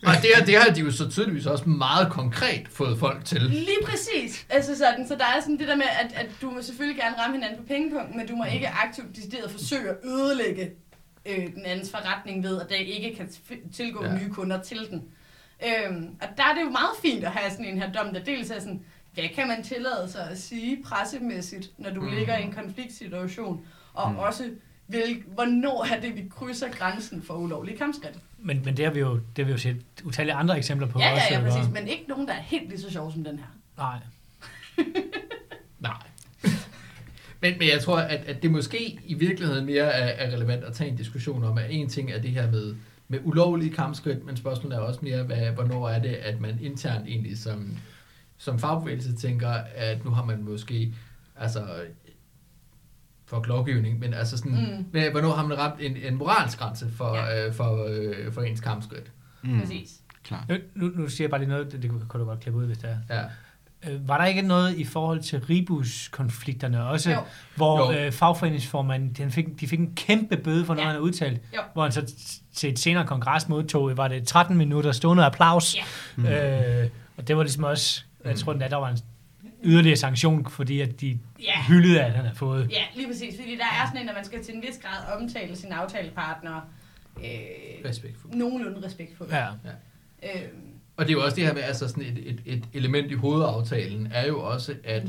[0.02, 3.40] Og det, her, det har de jo så tydeligvis også meget konkret fået folk til.
[3.42, 4.46] Lige præcis.
[4.50, 7.16] Altså sådan, så der er sådan det der med, at, at du må selvfølgelig gerne
[7.18, 10.70] ramme hinanden på pengepunkten, men du må ikke aktivt decideret forsøge at ødelægge
[11.26, 13.28] øh, den andens forretning ved, at der ikke kan
[13.72, 14.18] tilgå ja.
[14.18, 15.02] nye kunder til den.
[15.62, 18.24] Øhm, og der er det jo meget fint at have sådan en her dom, der
[18.24, 18.80] dels er sådan,
[19.14, 22.08] hvad kan man tillade sig at sige pressemæssigt, når du Mm.
[22.14, 24.18] ligger i en konfliktsituation, og Mm.
[24.18, 24.50] også,
[24.88, 28.14] vil, hvornår er det, vi krydser grænsen for ulovlige kampskridt.
[28.38, 30.98] Men, men det har vi jo, det har vi jo set utallige andre eksempler på
[30.98, 31.24] Ja, også.
[31.30, 33.46] ja, ja, præcis, men ikke nogen, der er helt lige så sjov som den her.
[33.78, 33.98] Nej.
[35.80, 35.92] Nej.
[37.40, 40.74] Men, men jeg tror, at, at det måske i virkeligheden mere er, er relevant at
[40.74, 42.74] tage en diskussion om, at en ting er det her med,
[43.08, 47.06] med ulovlige kampskridt, men spørgsmålet er også mere, hvad, hvornår er det, at man internt
[47.08, 47.76] egentlig som,
[48.36, 50.94] som fagbevægelse tænker, at nu har man måske,
[51.36, 51.66] altså
[53.26, 55.10] for lovgivning, men altså sådan, Mm.
[55.10, 57.46] hvornår har man ramt en, en moralsk grænse for, Ja.
[57.46, 59.12] øh, for, øh, for ens kampskridt?
[59.42, 59.60] Mm.
[59.60, 60.00] Præcis.
[60.24, 60.46] Klar.
[60.48, 62.66] Nu, nu, nu siger jeg bare lige noget, det, det kan du godt klippe ud,
[62.66, 63.16] hvis det er.
[63.16, 63.24] Ja.
[63.90, 67.18] Øh, var der ikke noget i forhold til Ribus-konflikterne også, Jo.
[67.56, 67.98] hvor Jo.
[67.98, 70.86] øh, fagforeningsformanden, den fik, de fik en kæmpe bøde for noget, Ja.
[70.86, 71.60] han havde udtalt, Jo.
[71.72, 72.12] hvor han så
[72.54, 75.76] til et senere kongres modtog, var det 13 minutter stående applaus.
[76.24, 76.82] Ja.
[76.82, 78.98] Øh, og det var ligesom også, jeg tror, at der var en
[79.64, 81.62] yderligere sanktion, fordi at de Ja.
[81.68, 82.70] hyldede, at han havde fået.
[82.70, 83.34] Ja, lige præcis.
[83.40, 86.60] Fordi der er sådan en, at man skal til en vis grad omtale sine aftalepartnere
[87.16, 87.24] øh,
[87.84, 88.36] Respektfuldt.
[88.36, 89.32] nogenlunde respektfuldt.
[89.32, 89.46] Ja.
[90.22, 90.42] Øh,
[90.96, 93.14] Og det er jo også det her med, altså sådan et, et, et element i
[93.14, 95.02] hovedaftalen, er jo også, at,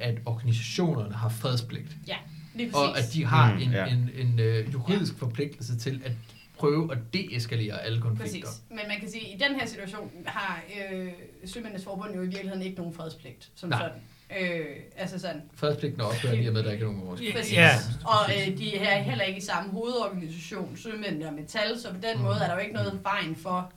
[0.00, 1.96] at organisationerne har fredspligt.
[2.08, 2.16] ja,
[2.54, 2.76] lige præcis.
[2.88, 3.86] Og at de har Mm, en, ja.
[3.86, 6.12] en, en øh, juridisk forpligtelse til at
[6.58, 8.40] prøve at deeskalere alle konflikter.
[8.40, 8.60] Præcis.
[8.70, 10.62] Men man kan sige, at i den her situation har
[10.92, 11.08] øh,
[11.44, 13.78] Sømændenes Forbund jo i virkeligheden ikke nogen fredspligt som Nej.
[13.80, 14.00] sådan.
[14.60, 15.42] Øh, altså sådan.
[15.54, 17.36] Fredspligten er ophørt i og med, at der ikke er nogen overenskomst.
[17.36, 17.54] Præcis.
[17.56, 17.70] Ja.
[18.04, 22.16] Og øh, de er heller ikke i samme hovedorganisation, Sømændene og Metal, så på den
[22.16, 22.22] Mm.
[22.22, 23.72] måde er der jo ikke noget vejen for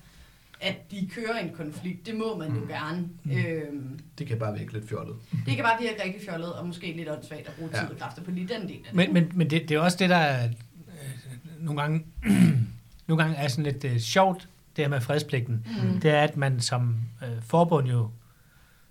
[0.62, 2.06] at de kører en konflikt.
[2.06, 2.68] Det må man jo Mm.
[2.68, 3.08] gerne.
[3.26, 5.16] Øhm, Det kan bare virke lidt fjollet.
[5.46, 7.80] det kan bare virke rigtig fjollet, og måske lidt åndssvagt at bruge Ja.
[7.82, 8.94] tid og kræfter på lige den del af det.
[8.94, 12.06] Men, men, men det, det er også det, der er, øh, nogle gange,
[13.08, 15.66] nogle gange er sådan lidt øh, sjovt, det her med fredspligten.
[15.84, 16.00] Mm.
[16.02, 18.10] Det er, at man som øh, forbund jo et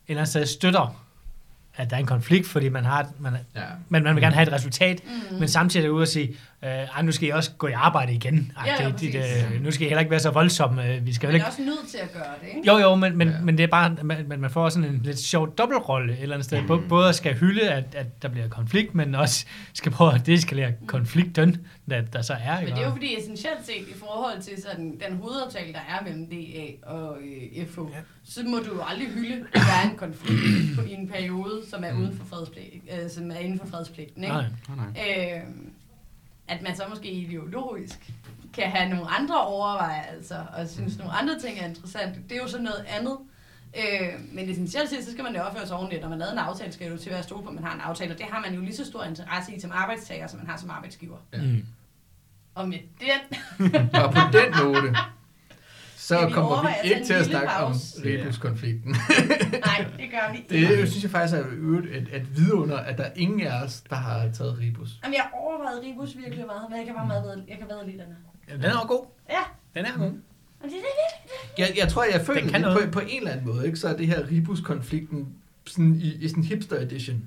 [0.09, 1.03] eller andet sted støtter,
[1.75, 3.63] at der er en konflikt, fordi man har, man, Ja.
[3.89, 5.39] man, man vil gerne have et resultat, Mm.
[5.39, 6.37] men samtidig er det ude at sige,
[6.67, 8.53] øh, nu skal I også gå i arbejde igen.
[8.59, 9.15] Ej, Ja, det, det,
[9.55, 10.95] øh, nu skal I heller ikke være så voldsomme.
[10.95, 11.45] øh, Vi skal jo Man ikke...
[11.45, 12.69] er også nødt til at gøre det, ikke?
[12.73, 13.35] Jo, jo, men, men, Ja.
[13.43, 16.45] men det er bare, man, man- får sådan en lidt sjov dobbeltrolle et eller andet
[16.45, 16.61] sted.
[16.63, 16.89] Mm.
[16.89, 21.67] Både skal hylde, at, at der bliver konflikt, men også skal prøve at deskalere konflikten,
[21.91, 22.61] der, der så er.
[22.61, 26.05] Men det er jo fordi essentielt set i forhold til sådan, den hovedaftale, der er
[26.05, 27.17] mellem DA og
[27.57, 27.99] øh, FH, ja.
[28.25, 30.41] så må du jo aldrig hylde, at der er en konflikt
[30.77, 34.25] på, i en periode, som er uden for fredspligt, øh, som er inden for fredspligten.
[34.25, 34.35] Ikke?
[34.37, 34.45] Nej.
[34.69, 35.37] Nej, nej.
[35.37, 35.41] Øh,
[36.49, 38.11] at man så måske ideologisk
[38.53, 42.21] kan have nogle andre overvejelser og synes nogle andre ting er interessante.
[42.29, 43.19] Det er jo så noget andet.
[43.77, 46.03] Øh, men essentielt set, så skal man jo opføre sig ordentligt.
[46.03, 47.65] Når man lavede en aftale, skal det jo til at være stole på, at man
[47.65, 48.13] har en aftale.
[48.13, 50.57] Og det har man jo lige så stor interesse i som arbejdstager, som man har
[50.57, 51.17] som arbejdsgiver.
[51.33, 51.43] Ja.
[51.43, 51.67] Mm.
[52.55, 54.97] Og med den Og på den note,
[56.07, 57.73] så vi kommer vi ikke til at snakke om
[58.05, 58.91] rebuskonflikten.
[59.69, 60.77] Nej, det gør vi ikke.
[60.79, 63.81] Det synes jeg faktisk er øvrigt et, et vidunder, at der er ingen af os,
[63.91, 64.91] der har taget rebus.
[65.03, 67.87] Jamen, jeg har overvejet Ribus virkelig meget, men jeg kan bare meget jeg kan bedre
[67.87, 68.15] lide den her.
[68.49, 69.05] Jamen, den er god.
[69.31, 69.43] Ja,
[69.75, 70.11] Den er god.
[70.11, 70.21] men
[70.63, 71.59] det er det.
[71.59, 73.79] Jeg, jeg tror, jeg føler Den kan på, på en eller anden måde, ikke?
[73.79, 75.29] så er det her rebus-konflikten
[75.65, 77.23] sådan i, i sådan en hipster edition.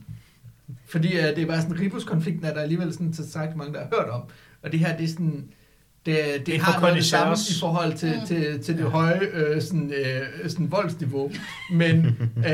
[0.86, 3.80] Fordi uh, det er bare sådan, rebus-konflikten er der alligevel sådan så sagt mange, der
[3.80, 4.22] har hørt om.
[4.64, 5.52] Og det her, det er sådan,
[6.16, 8.26] det, det, har noget det samme i forhold til, Mm.
[8.28, 11.32] til, til det høje øh, sådan, øh, sådan voldsniveau.
[11.72, 12.06] Men,
[12.50, 12.54] øh,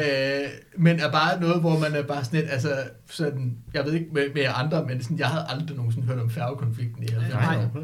[0.78, 2.70] men er bare noget, hvor man er bare sådan lidt, altså
[3.10, 6.30] sådan, jeg ved ikke med, med andre, men sådan, jeg havde aldrig nogensinde hørt om
[6.30, 7.34] færgekonflikten i 90'erne.
[7.34, 7.56] Nej.
[7.56, 7.84] nej.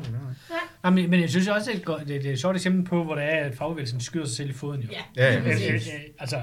[0.84, 2.56] Nej, men, men jeg synes også, det er, et godt, det, det er et sjovt
[2.56, 4.82] eksempel på, hvor det er, at fagbevægelsen skyder sig selv i foden.
[4.82, 4.88] Jo.
[5.18, 5.82] Ja, Ja, ja, lige Øh, øh,
[6.20, 6.36] altså,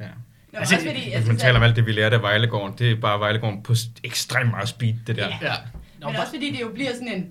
[0.00, 0.04] Ja.
[0.52, 2.74] Nå, Altså, også fordi, Hvis man taler om at, alt det, vi lærte af Vejlegården,
[2.78, 5.26] det er bare Vejlegården på st- ekstremt meget speed, det der.
[5.28, 5.36] Ja.
[5.42, 5.52] Ja.
[6.00, 7.26] Nå, men også fordi det jo bliver sådan en,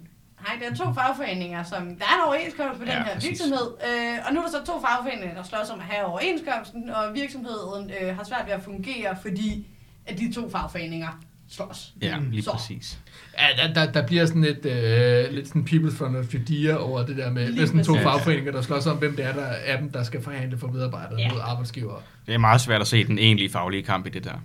[0.47, 3.29] hej, der er to fagforeninger, som, der er en overenskomst på den Ja, her præcis.
[3.29, 6.89] virksomhed, øh, og nu er der så to fagforeninger, der slås om at have overenskomsten,
[6.89, 9.67] og virksomheden øh, har svært ved at fungere, fordi
[10.05, 11.93] at de to fagforeninger slås.
[12.01, 12.51] Ja, lige Så.
[12.51, 12.99] præcis.
[13.39, 17.05] Ja, der, der, der bliver sådan et, øh, lidt sådan people from of Judea over
[17.05, 19.41] det der med, Lige med sådan to fagforeninger, der slås om, hvem det er, der
[19.45, 21.29] er dem, der skal forhandle for medarbejdere Ja.
[21.31, 22.01] mod arbejdsgivere.
[22.27, 24.41] Det er meget svært at se den egentlige faglige kamp i det der.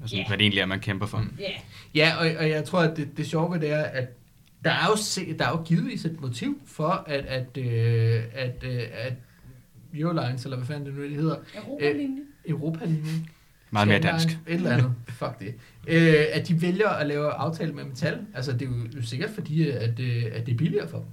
[0.00, 0.26] Altså, Ja.
[0.28, 1.24] Hvad det egentlig er, man kæmper for.
[1.38, 1.44] Ja,
[1.94, 4.08] Ja, og, og jeg tror, at det, det sjove ved det er, at
[4.64, 8.64] der er jo, se, der er jo givetvis et motiv for, at, at, øh, at,
[8.64, 9.12] øh, at
[9.94, 12.20] Eurolines, eller hvad fanden det nu det hedder, Europalinje.
[12.48, 13.28] Europalinjen,
[13.70, 14.28] Meget mere dansk.
[14.28, 15.54] Et eller andet, fuck det.
[15.86, 18.20] Øh, at de vælger at lave aftale med metal.
[18.34, 21.06] Altså, det er jo sikkert fordi, at, øh, at det er billigere for dem.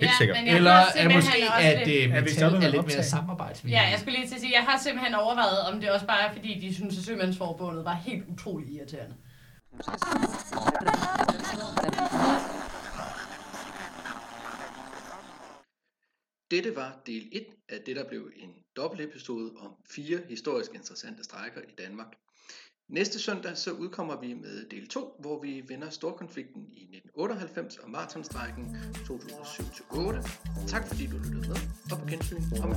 [0.00, 0.36] Helt sikkert.
[0.40, 3.82] men jeg Eller er måske, at lidt- øh, Er metal er lidt mere samarbejdsvillige.
[3.82, 6.28] Ja, jeg skulle lige til at sige, jeg har simpelthen overvejet, om det også bare
[6.28, 9.14] er, fordi de synes, at Sømandsforbundet var helt utrolig irriterende.
[16.50, 21.60] Dette var del 1 af det, der blev en dobbeltepisode om fire historisk interessante strækker
[21.60, 22.06] i Danmark.
[22.88, 27.90] Næste søndag så udkommer vi med del 2, hvor vi vender storkonflikten i 1998 og
[27.90, 30.66] maratonstrækken 2007-8.
[30.66, 31.56] Tak fordi du lyttede med,
[31.92, 32.76] og på gensyn om en